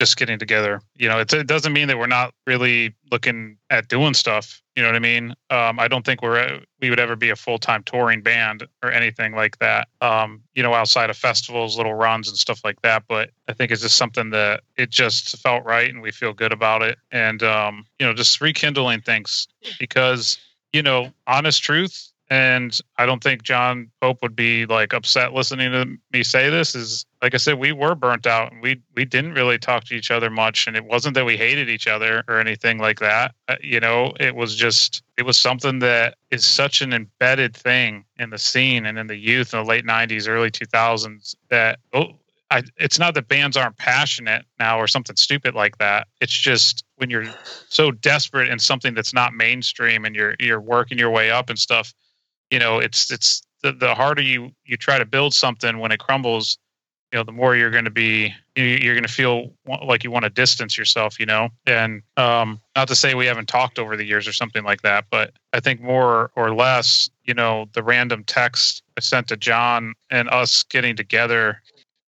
[0.03, 0.80] just getting together.
[0.96, 4.61] You know, it's, it doesn't mean that we're not really looking at doing stuff.
[4.74, 5.36] You know what I mean?
[5.48, 8.66] Um, I don't think we're uh, we would ever be a full time touring band
[8.82, 9.86] or anything like that.
[10.00, 13.05] Um, you know, outside of festivals, little runs and stuff like that.
[13.07, 16.53] But I think it's just something that it just felt right and we feel good
[16.53, 16.98] about it.
[17.12, 19.46] And um, you know, just rekindling things
[19.78, 20.38] because
[20.72, 22.11] you know, honest truth.
[22.33, 26.74] And I don't think John Pope would be like upset listening to me say this.
[26.74, 29.95] Is like I said, we were burnt out and we we didn't really talk to
[29.95, 30.66] each other much.
[30.66, 33.35] And it wasn't that we hated each other or anything like that.
[33.49, 38.07] Uh, you know, it was just it was something that is such an embedded thing
[38.18, 42.14] in the scene and in the youth in the late '90s, early 2000s that oh,
[42.51, 46.09] I, it's not that bands aren't passionate now or something stupid like that.
[46.22, 47.26] It's just when you're
[47.68, 51.59] so desperate in something that's not mainstream and you're you're working your way up and
[51.59, 51.93] stuff.
[52.53, 56.00] You know, it's it's the, the harder you you try to build something when it
[56.00, 56.59] crumbles.
[57.12, 59.55] You know, the more you're going to be you- you're going to feel
[59.86, 61.18] like you want to distance yourself.
[61.18, 64.64] You know, and um, not to say we haven't talked over the years or something
[64.64, 69.28] like that, but I think more or less, you know, the random text I sent
[69.28, 71.62] to John and us getting together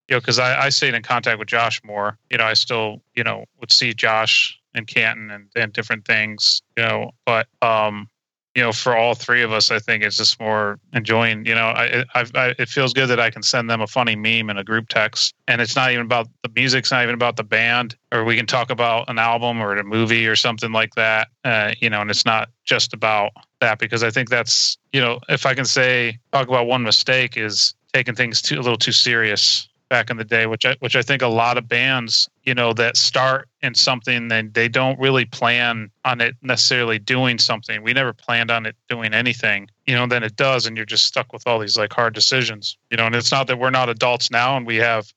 [0.08, 2.18] you know, because I, I stayed in contact with Josh more.
[2.30, 6.60] You know, I still, you know, would see Josh in Canton and, and different things,
[6.76, 8.08] you know, but, um,
[8.54, 11.66] you know, for all three of us, I think it's just more enjoying, you know,
[11.66, 14.58] I, I, I, it feels good that I can send them a funny meme in
[14.58, 16.80] a group text and it's not even about the music.
[16.80, 19.82] It's not even about the band or we can talk about an album or a
[19.82, 21.28] movie or something like that.
[21.44, 25.18] Uh, you know, and it's not just about that because I think that's, you know,
[25.28, 28.92] if I can say, talk about one mistake is taking things too, a little too
[28.92, 32.54] serious back in the day, which I which I think a lot of bands, you
[32.54, 37.82] know, that start in something and they don't really plan on it necessarily doing something.
[37.82, 41.06] We never planned on it doing anything, you know, then it does, and you're just
[41.06, 42.76] stuck with all these like hard decisions.
[42.90, 45.12] You know, and it's not that we're not adults now and we have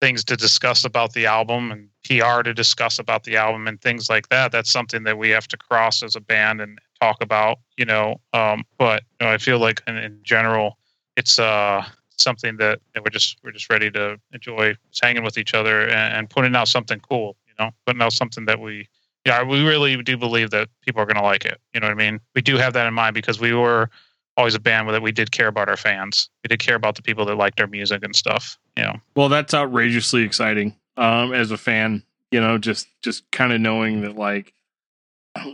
[0.00, 4.10] things to discuss about the album and PR to discuss about the album and things
[4.10, 4.52] like that.
[4.52, 8.20] That's something that we have to cross as a band and talk about, you know.
[8.32, 10.78] Um, but you know, I feel like in, in general,
[11.16, 11.84] it's uh
[12.16, 16.14] something that, that we're just we're just ready to enjoy hanging with each other and,
[16.14, 18.88] and putting out something cool you know putting out something that we
[19.24, 21.92] yeah we really do believe that people are going to like it you know what
[21.92, 23.90] i mean we do have that in mind because we were
[24.36, 27.02] always a band that we did care about our fans we did care about the
[27.02, 30.76] people that liked our music and stuff you know Well, that's outrageously exciting.
[30.98, 34.52] Um, as a fan, you know, just just kind of knowing that like,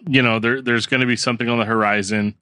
[0.06, 2.34] you know, there there's going to be something on the horizon.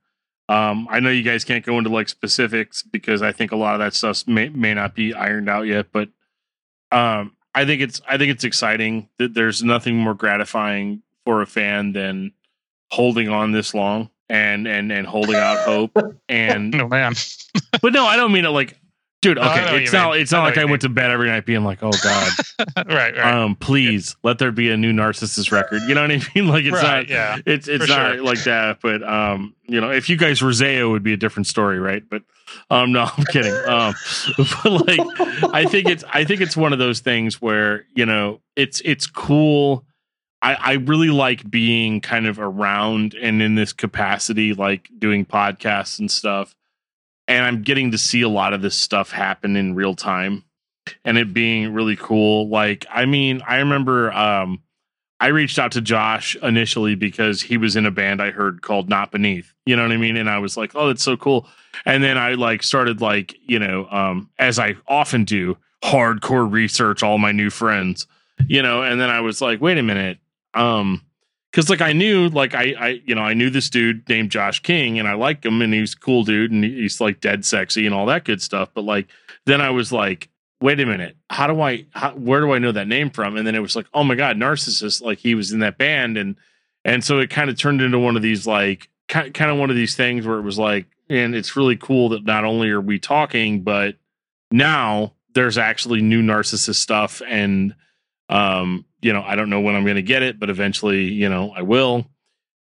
[0.51, 3.74] Um, I know you guys can't go into like specifics because I think a lot
[3.74, 6.09] of that stuff may may not be ironed out yet, but
[6.90, 11.46] um, I think it's I think it's exciting that there's nothing more gratifying for a
[11.46, 12.32] fan than
[12.90, 15.96] holding on this long and and and holding out hope
[16.28, 17.14] and No man.
[17.80, 18.76] but no, I don't mean it like
[19.23, 20.23] dude, know okay, it's not mean.
[20.23, 22.33] it's not like I you went to bed every night being like, "Oh god,
[22.87, 23.35] right, right.
[23.35, 26.49] um please let there be a new Narcissus record." You know what I mean?
[26.49, 27.39] Like it's right, not yeah.
[27.47, 28.23] it's it's For not sure.
[28.23, 31.47] like that, but um, you know, if you guys were Zao, would be a different
[31.47, 32.03] story, right?
[32.09, 32.23] But
[32.71, 33.55] um, no, I'm kidding.
[33.55, 33.95] Um,
[34.37, 35.01] but like,
[35.53, 39.07] I think it's I think it's one of those things where you know it's it's
[39.07, 39.85] cool.
[40.43, 45.99] I I really like being kind of around and in this capacity, like doing podcasts
[45.99, 46.55] and stuff,
[47.31, 50.45] and I'm getting to see a lot of this stuff happen in real time,
[51.05, 52.49] and it being really cool.
[52.49, 54.62] Like, I mean, I remember um.
[55.22, 58.89] I reached out to Josh initially because he was in a band I heard called
[58.89, 59.53] Not Beneath.
[59.66, 60.16] You know what I mean?
[60.16, 61.47] And I was like, "Oh, that's so cool."
[61.85, 67.03] And then I like started like, you know, um as I often do, hardcore research
[67.03, 68.07] all my new friends.
[68.49, 70.16] You know, and then I was like, "Wait a minute."
[70.55, 71.03] Um
[71.53, 74.61] cuz like I knew like I I you know, I knew this dude named Josh
[74.61, 77.86] King and I like him and he's a cool dude and he's like dead sexy
[77.86, 79.09] and all that good stuff, but like
[79.46, 80.28] then I was like
[80.62, 81.16] wait a minute.
[81.30, 83.36] How do i how, where do i know that name from?
[83.36, 86.16] And then it was like oh my god Narcissus like he was in that band
[86.16, 86.36] and
[86.84, 89.76] and so it kind of turned into one of these like kind of one of
[89.76, 92.98] these things where it was like and it's really cool that not only are we
[92.98, 93.96] talking but
[94.51, 97.74] now there's actually new Narcissus stuff and
[98.28, 101.28] um you know i don't know when i'm going to get it but eventually you
[101.28, 102.07] know i will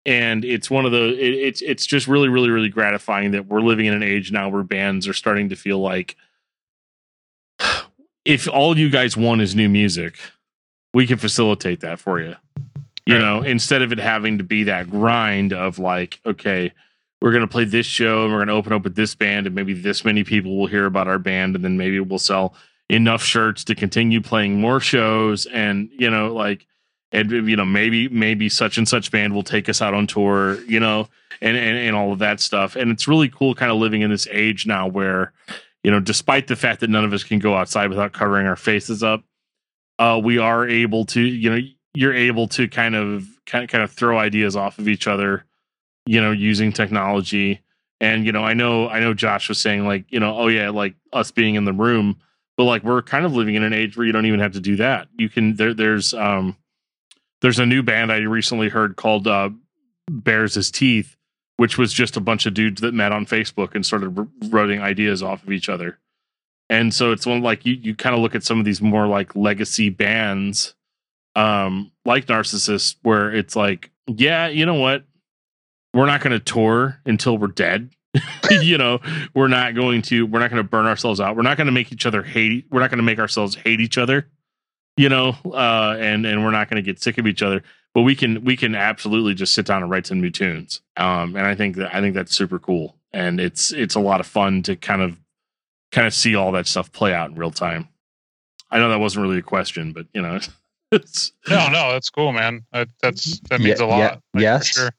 [0.06, 3.60] and it's one of the it, it's it's just really really really gratifying that we're
[3.60, 6.16] living in an age now where bands are starting to feel like
[8.24, 10.16] if all you guys want is new music,
[10.94, 12.36] we can facilitate that for you.
[13.06, 13.20] You Right.
[13.20, 16.72] know, instead of it having to be that grind of like, okay,
[17.20, 19.46] we're going to play this show and we're going to open up with this band
[19.46, 22.54] and maybe this many people will hear about our band and then maybe we'll sell
[22.93, 26.66] enough shirts to continue playing more shows and you know like
[27.11, 30.61] and you know maybe maybe such and such band will take us out on tour
[30.64, 31.09] you know
[31.40, 32.76] and and, and all of that stuff.
[32.76, 35.32] And it's really cool kind of living in this age now where
[35.82, 38.57] you know despite the fact that none of us can go outside without covering our
[38.57, 39.24] faces up
[39.99, 41.59] uh we are able to you know
[41.95, 45.45] you're able to kind of kind of, kind of throw ideas off of each other
[46.07, 47.61] you know using technology.
[48.01, 50.70] And you know i know i know josh was saying like you know oh yeah
[50.70, 52.18] like us being in the room
[52.57, 54.61] but like we're kind of living in an age where you don't even have to
[54.61, 55.09] do that.
[55.18, 56.57] You can there there's um
[57.40, 59.50] there's a new band i recently heard called uh
[60.09, 61.16] bears his teeth
[61.57, 65.22] which was just a bunch of dudes that met on facebook and started running ideas
[65.22, 65.98] off of each other.
[66.68, 69.07] And so it's one like you you kind of look at some of these more
[69.07, 70.74] like legacy bands
[71.36, 75.05] um like Narcissus where it's like yeah you know what?
[75.94, 77.90] We're not going to tour until we're dead
[78.50, 79.00] you know
[79.34, 81.72] we're not going to we're not going to burn ourselves out we're not going to
[81.72, 84.28] make each other hate we're not going to make ourselves hate each other
[84.96, 87.62] you know uh and and we're not going to get sick of each other
[87.94, 91.34] but we can we can absolutely just sit down and write some new tunes um
[91.36, 94.26] and i think that i think that's super cool and it's it's a lot of
[94.26, 95.16] fun to kind of
[95.90, 97.88] kind of see all that stuff play out in real time
[98.70, 100.38] i know that wasn't really a question but you know
[100.92, 102.66] it's No, no, that's cool, man.
[102.70, 103.96] That, that's that Ye- means a lot.
[103.96, 104.66] ye- like, for yes.
[104.66, 104.90] sure.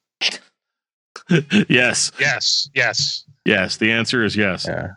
[1.69, 3.26] yes Yes, yes.
[3.45, 4.91] yes the answer is yes Yeah.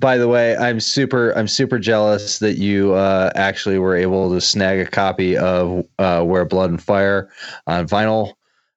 [0.00, 4.40] By the way, I'm super I'm super jealous that you uh, actually were able to
[4.40, 7.28] snag a copy of uh, Where Blood and Fire
[7.66, 8.32] on vinyl.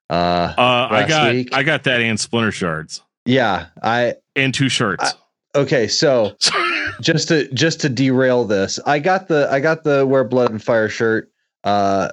[0.10, 1.50] Uh, uh i got week.
[1.54, 5.16] i got that and splinter shards yeah, I and two shirts
[5.56, 5.88] okay.
[5.88, 6.36] So
[7.02, 10.64] just to just to derail this, I got the I got the Where Blood and
[10.64, 11.32] Fire shirt,
[11.64, 12.10] uh,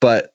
[0.00, 0.34] but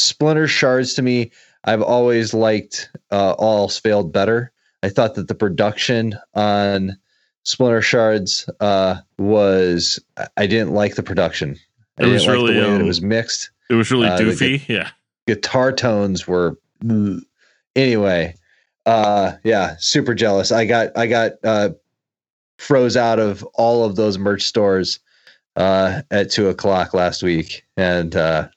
[0.00, 1.32] Splinter Shards to me,
[1.66, 4.52] I've always liked uh, All Else Failed better.
[4.82, 6.96] I thought that the production on
[7.44, 9.98] Splinter Shards uh, was
[10.36, 11.56] I- didn't like the production.
[11.98, 13.50] I It was like really, the way that it um, was mixed.
[13.70, 14.90] it was really uh, doofy yeah
[15.26, 16.58] Guitar tones were
[17.74, 18.34] anyway.
[18.84, 20.52] Uh, yeah, super jealous.
[20.52, 21.70] I got I got uh,
[22.58, 25.00] froze out of all of those merch stores
[25.56, 28.48] uh, at two o'clock last week, and uh,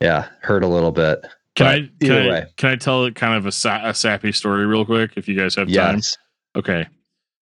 [0.00, 1.24] yeah, hurt a little bit.
[1.60, 1.66] Can
[2.00, 2.46] But I can I, way.
[2.56, 5.36] can I tell it kind of a, sa- a sappy story real quick if you
[5.36, 5.96] guys have time?
[5.96, 6.16] Yes.
[6.56, 6.86] Okay.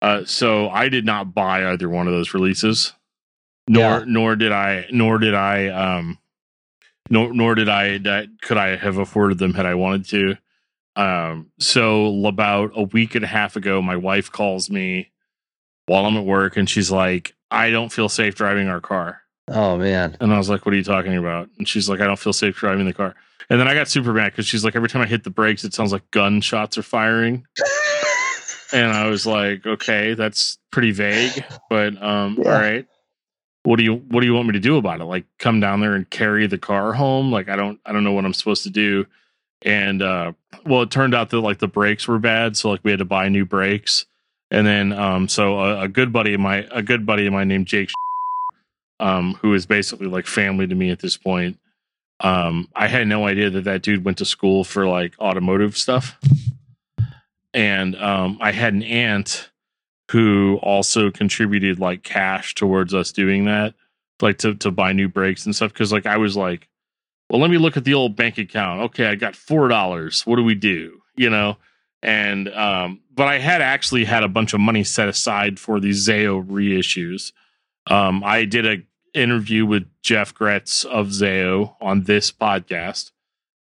[0.02, 2.94] Uh, so I did not buy either one of those releases,
[3.70, 4.04] nor Yeah.
[4.08, 6.18] nor did I nor did I um
[7.10, 10.38] nor nor did I that could I have afforded them had I wanted to.
[10.96, 15.12] Um, so about a week and a half ago, my wife calls me
[15.86, 19.78] while I'm at work, and she's like, "I don't feel safe driving our car." Oh
[19.78, 20.18] man.
[20.20, 22.34] And I was like, "What are you talking about?" And she's like, "I don't feel
[22.34, 23.16] safe driving the car."
[23.52, 25.66] And then I got super mad because she's like, every time I hit the brakes,
[25.66, 27.46] it sounds like gunshots are firing.
[28.74, 32.54] and I was like, okay, that's pretty vague, but um, Yeah.
[32.54, 32.86] all right.
[33.64, 35.04] What do you what do you want me to do about it?
[35.04, 37.30] Like come down there and carry the car home?
[37.30, 39.06] Like I don't I don't know what I'm supposed to do.
[39.64, 40.32] And uh
[40.66, 43.06] well it turned out that like the brakes were bad, so like we had to
[43.06, 44.06] buy new brakes.
[44.50, 47.50] And then um so a, a good buddy of my a good buddy of mine
[47.50, 47.92] named Jake
[49.02, 51.60] um who is basically like family to me at this point.
[52.22, 56.18] Um I had no idea that that dude went to school for like automotive stuff
[57.54, 59.50] and um, I had an aunt
[60.12, 63.74] who also contributed like cash towards us doing that,
[64.22, 65.74] like to to buy new brakes and stuff.
[65.74, 66.68] Because like I was like,
[67.30, 68.82] well, let me look at the old bank account.
[68.82, 70.26] Okay, I got four dollars.
[70.26, 71.02] What do we do?
[71.16, 71.58] You know.
[72.04, 76.08] And um, but I had actually had a bunch of money set aside for these
[76.08, 77.32] Zao reissues.
[77.88, 78.78] Um, I did a
[79.14, 83.12] interview with Jeff Gretz of Zao on this podcast,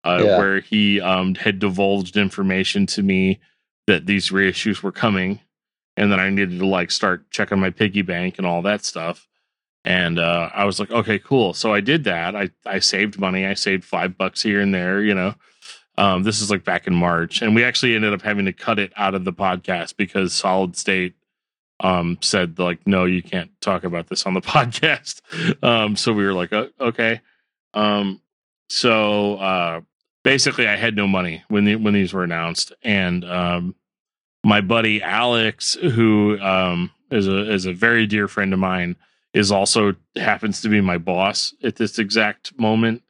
[0.03, 0.37] uh, Yeah.
[0.37, 3.39] where he um, had divulged information to me
[3.87, 5.39] that these reissues were coming
[5.97, 9.27] and that I needed to like start checking my piggy bank and all that stuff.
[9.85, 11.53] And uh, I was like, okay, cool.
[11.53, 12.35] So I did that.
[12.35, 13.45] I, I saved money.
[13.45, 15.33] I saved five bucks here and there, you know.
[15.97, 17.41] Um, this is like back in March.
[17.41, 20.77] And we actually ended up having to cut it out of the podcast because Solid
[20.77, 21.15] State
[21.79, 25.21] um, said, like, no, you can't talk about this on the podcast.
[25.63, 27.21] Um, so we were like, "Oh, okay.
[27.73, 28.21] Um,
[28.69, 29.81] so uh,
[30.23, 32.73] basically, I had no money when the, when these were announced.
[32.83, 33.75] And um,
[34.43, 38.95] my buddy Alex, who um, is a is a very dear friend of mine,
[39.33, 43.03] is also happens to be my boss at this exact moment.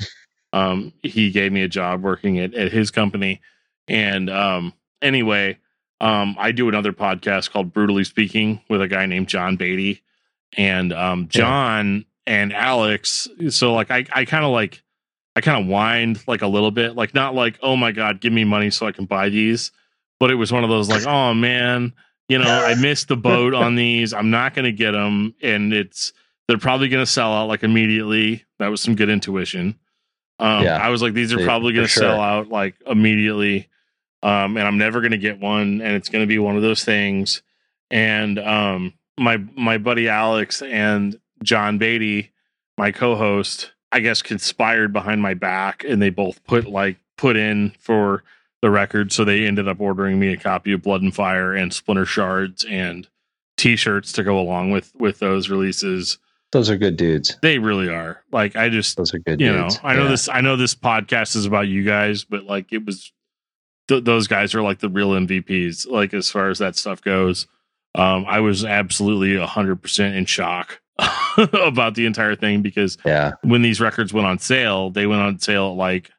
[0.51, 3.41] Um, he gave me a job working at, at his company,
[3.87, 5.57] and um, anyway,
[6.01, 10.01] um, I do another podcast called Brutally Speaking with a guy named John Beatty,
[10.57, 13.27] and um, John and Alex.
[13.49, 14.83] So like I I kind of like
[15.35, 18.33] I kind of whined like a little bit, like not like oh my god, give
[18.33, 19.71] me money so I can buy these
[20.19, 21.93] but it was one of those like, oh man,
[22.27, 24.13] you know, I missed the boat on these.
[24.13, 26.11] I'm not going to get them, and it's
[26.47, 28.43] they're probably going to sell out like immediately.
[28.59, 29.79] That was some good intuition.
[30.37, 30.75] Um, Yeah.
[30.75, 33.68] I was like, these are probably going to sell out like immediately,
[34.23, 36.61] um, and I'm never going to get one, and it's going to be one of
[36.61, 37.41] those things.
[37.91, 42.31] And um, my my buddy Alex and John Beatty,
[42.77, 47.73] my co-host, I guess conspired behind my back, and they both put like put in
[47.79, 48.23] for
[48.61, 49.11] the record.
[49.11, 52.65] So they ended up ordering me a copy of Blood and Fire and Splinter Shards
[52.69, 53.07] and
[53.57, 56.17] T-shirts to go along with with those releases.
[56.51, 57.37] Those are good dudes.
[57.41, 58.23] They really are.
[58.31, 59.69] Like I just Those are good you know.
[59.83, 60.09] I know Yeah.
[60.09, 63.11] this I know this podcast is about you guys, but like it was
[63.89, 65.85] th- those guys are like the real MVPs.
[65.89, 67.45] Like as far as that stuff goes,
[67.95, 70.79] um, I was absolutely hundred percent in shock
[71.37, 73.33] about the entire thing because Yeah.
[73.41, 76.09] when these records went on sale, they went on sale at like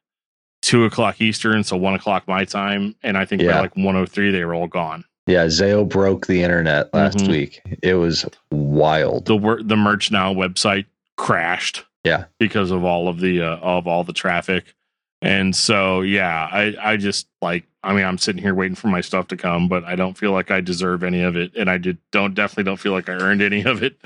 [0.62, 4.04] two o'clock Eastern, so one o'clock my time, and I think by like one o
[4.04, 5.04] three they were all gone.
[5.26, 5.46] Yeah.
[5.46, 7.28] Zao broke the internet last Mhm.
[7.28, 7.60] week.
[7.82, 9.26] It was wild.
[9.26, 10.84] The wor- the Merch Now website
[11.16, 11.84] crashed.
[12.02, 12.24] Yeah.
[12.38, 14.74] because of all of the uh, of all the traffic,
[15.22, 19.00] and so yeah, I I just like I mean I'm sitting here waiting for my
[19.00, 21.78] stuff to come, but I don't feel like I deserve any of it, and I
[21.78, 23.96] did don't definitely don't feel like I earned any of it.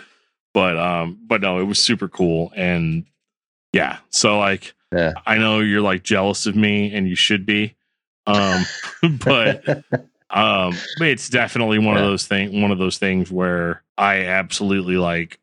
[0.53, 3.05] But um, but no, it was super cool, and
[3.73, 5.15] yeah, so like Yeah.
[5.27, 7.75] I know you're like jealous of me, and you should be.
[8.27, 8.65] Um,
[9.25, 9.67] but
[10.31, 14.97] um, but it's definitely one of those thing, one of those things where I absolutely
[14.97, 15.39] like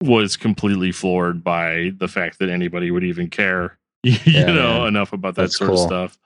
[0.00, 4.88] was completely floored by the fact that anybody would even care, you Yeah, know, man.
[4.88, 6.18] enough about that That's sort of stuff.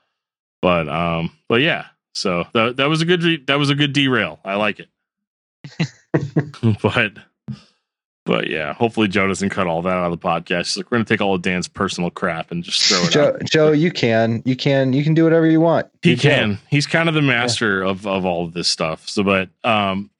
[0.62, 3.92] But um, but yeah, so that that was a good re- that was a good
[3.92, 4.40] derail.
[4.44, 4.88] I like it.
[6.82, 7.12] but
[8.24, 10.66] but yeah, hopefully Joe doesn't cut all that out of the podcast.
[10.66, 13.26] He's like, we're gonna take all of Dan's personal crap and just throw it Joe,
[13.28, 13.44] out.
[13.44, 15.86] Joe, you can, you can, you can do whatever you want.
[16.02, 16.30] He You're Joe.
[16.30, 16.58] can.
[16.68, 19.08] He's kind of the master of of all of this stuff.
[19.08, 20.10] So, but um,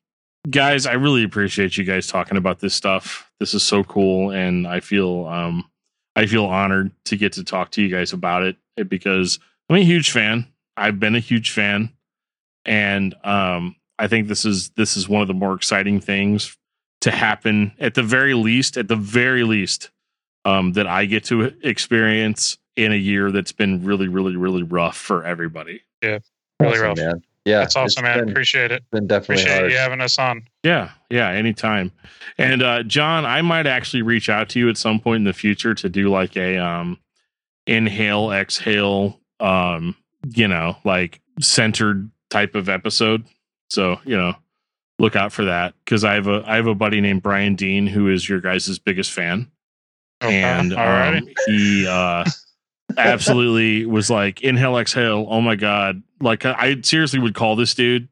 [0.48, 3.30] guys, I really appreciate you guys talking about this stuff.
[3.40, 5.64] This is so cool, and I feel um,
[6.16, 9.38] I feel honored to get to talk to you guys about it eh, because
[9.68, 10.46] I'm a huge fan.
[10.76, 11.92] I've been a huge fan,
[12.64, 16.56] and um, I think this is this is one of the more exciting things
[17.02, 18.76] to happen at the very least.
[18.76, 19.90] At the very least,
[20.44, 24.96] um, that I get to experience in a year that's been really, really, really rough
[24.96, 25.82] for everybody.
[26.02, 26.18] Yeah,
[26.60, 26.96] really Awesome, rough.
[26.98, 27.22] man.
[27.46, 28.18] Yeah, That's awesome, man.
[28.18, 28.82] Been, Appreciate it.
[28.90, 29.70] been definitely Appreciate hard.
[29.72, 30.42] you having us on.
[30.64, 31.92] Yeah, yeah, anytime.
[32.38, 35.32] And uh John, I might actually reach out to you at some point in the
[35.32, 36.98] future to do like a um
[37.66, 39.94] inhale, exhale, um,
[40.34, 43.24] you know, like centered type of episode.
[43.70, 44.34] So, you know,
[44.98, 45.74] look out for that.
[45.86, 48.78] Cause I have a I have a buddy named Brian Dean who is your guys'
[48.80, 49.50] biggest fan.
[50.22, 50.42] Okay.
[50.42, 51.18] And Alrighty.
[51.22, 52.24] um, he uh
[52.96, 55.26] absolutely was like inhale, exhale.
[55.28, 56.02] Oh my god!
[56.20, 58.08] Like I, I seriously would call this dude,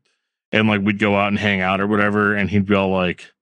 [0.53, 3.33] and like we'd go out and hang out or whatever, and he'd be all like,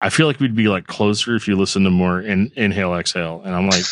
[0.00, 3.42] "I feel like we'd be like closer if you listen to more in inhale, exhale."
[3.44, 3.84] And I'm like,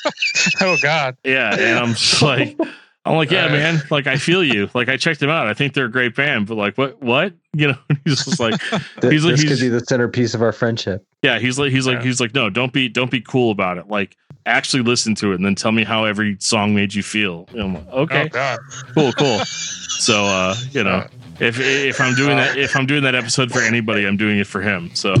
[0.60, 1.16] oh God.
[1.24, 2.58] "Yeah," and I'm just like.
[3.06, 3.52] I'm like, yeah, Right.
[3.52, 3.82] man.
[3.90, 4.70] Like, I feel you.
[4.72, 5.46] Like, I checked them out.
[5.46, 7.34] I think they're a great band, but like, what, what?
[7.54, 7.76] You know,
[8.06, 8.58] he's just like,
[9.02, 11.06] Th- He's like- this he's- could be the centerpiece of our friendship.
[11.22, 12.04] Yeah, he's like he's like Yeah.
[12.04, 13.88] he's like no, don't be don't be cool about it.
[13.88, 17.46] Like actually listen to it and then tell me how every song made you feel.
[17.52, 18.58] And I'm like, Oh okay, God.
[18.94, 19.38] cool, cool.
[19.44, 21.06] So uh, you know,
[21.40, 24.46] if if I'm doing that if I'm doing that episode for anybody, I'm doing it
[24.46, 24.90] for him.
[24.94, 25.14] So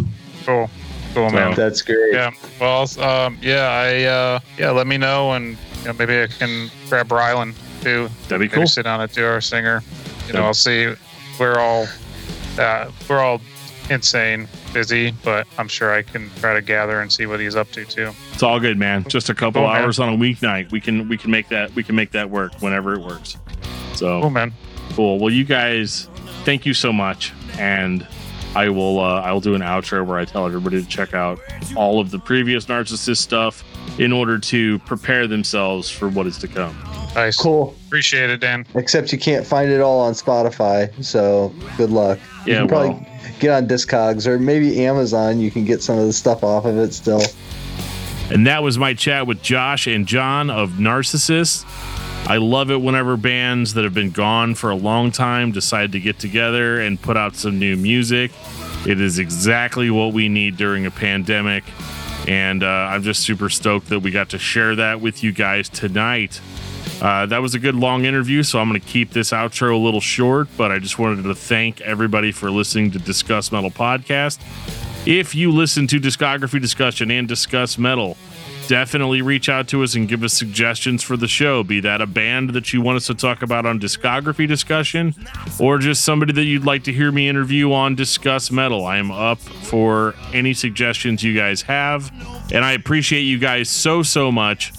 [0.44, 0.68] Cool.
[1.14, 1.54] Cool, So- man.
[1.54, 2.12] That's great.
[2.12, 2.32] Yeah.
[2.60, 6.70] Well, um, yeah, I, uh, yeah, let me know and you know, maybe I can
[6.88, 8.08] grab Rylan too.
[8.28, 8.66] that'd be Maybe cool.
[8.66, 9.82] sit on it do our singer.
[10.26, 10.46] You know, Yeah.
[10.46, 10.92] I'll see.
[11.38, 11.86] We're all,
[12.58, 13.40] uh, we're all
[13.90, 17.70] insane busy, but I'm sure I can try to gather and see what he's up
[17.72, 18.12] to too.
[18.32, 19.04] It's all good, man.
[19.08, 19.82] Just a couple Cool, man.
[19.82, 20.70] hours on a weeknight.
[20.72, 23.36] We can we can make that we can make that work whenever it works.
[23.94, 24.52] So Cool, man.
[24.94, 25.18] Cool.
[25.18, 26.08] Well, you guys,
[26.44, 28.06] thank you so much, and
[28.56, 31.38] I will uh, I will do an outro where I tell everybody to check out
[31.76, 33.64] all of the previous Narcissus stuff
[33.98, 36.76] in order to prepare themselves for what is to come.
[37.14, 37.36] Nice.
[37.36, 37.76] Cool.
[37.86, 38.66] Appreciate it, Dan.
[38.74, 42.18] Except you can't find it all on Spotify, so good luck.
[42.44, 43.06] You Yeah, can probably well,
[43.38, 45.40] get on Discogs or maybe Amazon.
[45.40, 47.22] You can get some of the stuff off of it still.
[48.30, 51.64] and that was my chat with Josh and John of Narcissus.
[52.26, 56.00] I love it whenever bands that have been gone for a long time decide to
[56.00, 58.32] get together and put out some new music.
[58.86, 61.64] It is exactly what we need during a pandemic.
[62.26, 65.68] And uh, I'm just super stoked that we got to share that with you guys
[65.68, 66.40] tonight.
[67.00, 69.76] Uh, that was a good long interview, so I'm going to keep this outro a
[69.76, 74.38] little short, but I just wanted to thank everybody for listening to Discuss Metal Podcast.
[75.06, 78.16] If you listen to Discography Discussion and Discuss Metal,
[78.68, 81.62] definitely reach out to us and give us suggestions for the show.
[81.62, 85.14] Be that a band that you want us to talk about on Discography Discussion,
[85.60, 88.86] or just somebody that you'd like to hear me interview on Discuss Metal.
[88.86, 92.10] I am up for any suggestions you guys have,
[92.50, 94.72] and I appreciate you guys so, so much.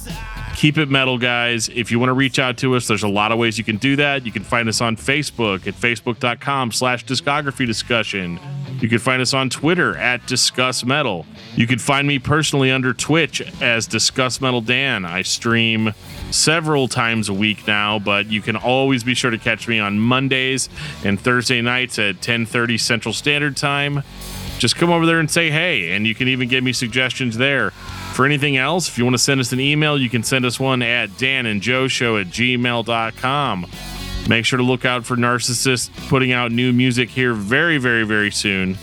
[0.55, 1.67] Keep it metal, guys.
[1.67, 3.75] If you want to reach out to us, there's a lot of ways you can
[3.75, 4.25] do that.
[4.25, 8.39] You can find us on Facebook at facebook.com slash discography discussion.
[8.79, 11.25] You can find us on Twitter at Discuss Metal.
[11.55, 15.03] You can find me personally under Twitch as Discuss Metal Dan.
[15.03, 15.93] I stream
[16.31, 19.99] several times a week now, but you can always be sure to catch me on
[19.99, 20.69] Mondays
[21.03, 24.03] and Thursday nights at 10:30 Central Standard Time
[24.57, 27.71] just come over there and say hey and you can even give me suggestions there.
[28.13, 30.59] For anything else if you want to send us an email you can send us
[30.59, 33.67] one at dan and joe show at gmail.com
[34.29, 38.31] make sure to look out for Narcissus putting out new music here very very very
[38.31, 38.77] soon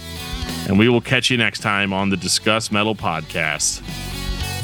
[0.69, 3.83] and we will catch you next time on the discuss metal podcast.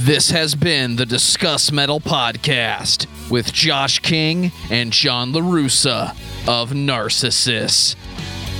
[0.00, 6.16] This has been the Discuss Metal Podcast with Josh King and John LaRusso
[6.46, 7.96] of Narcissus.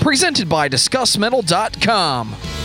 [0.09, 2.58] Presented by DiscussMetal.com.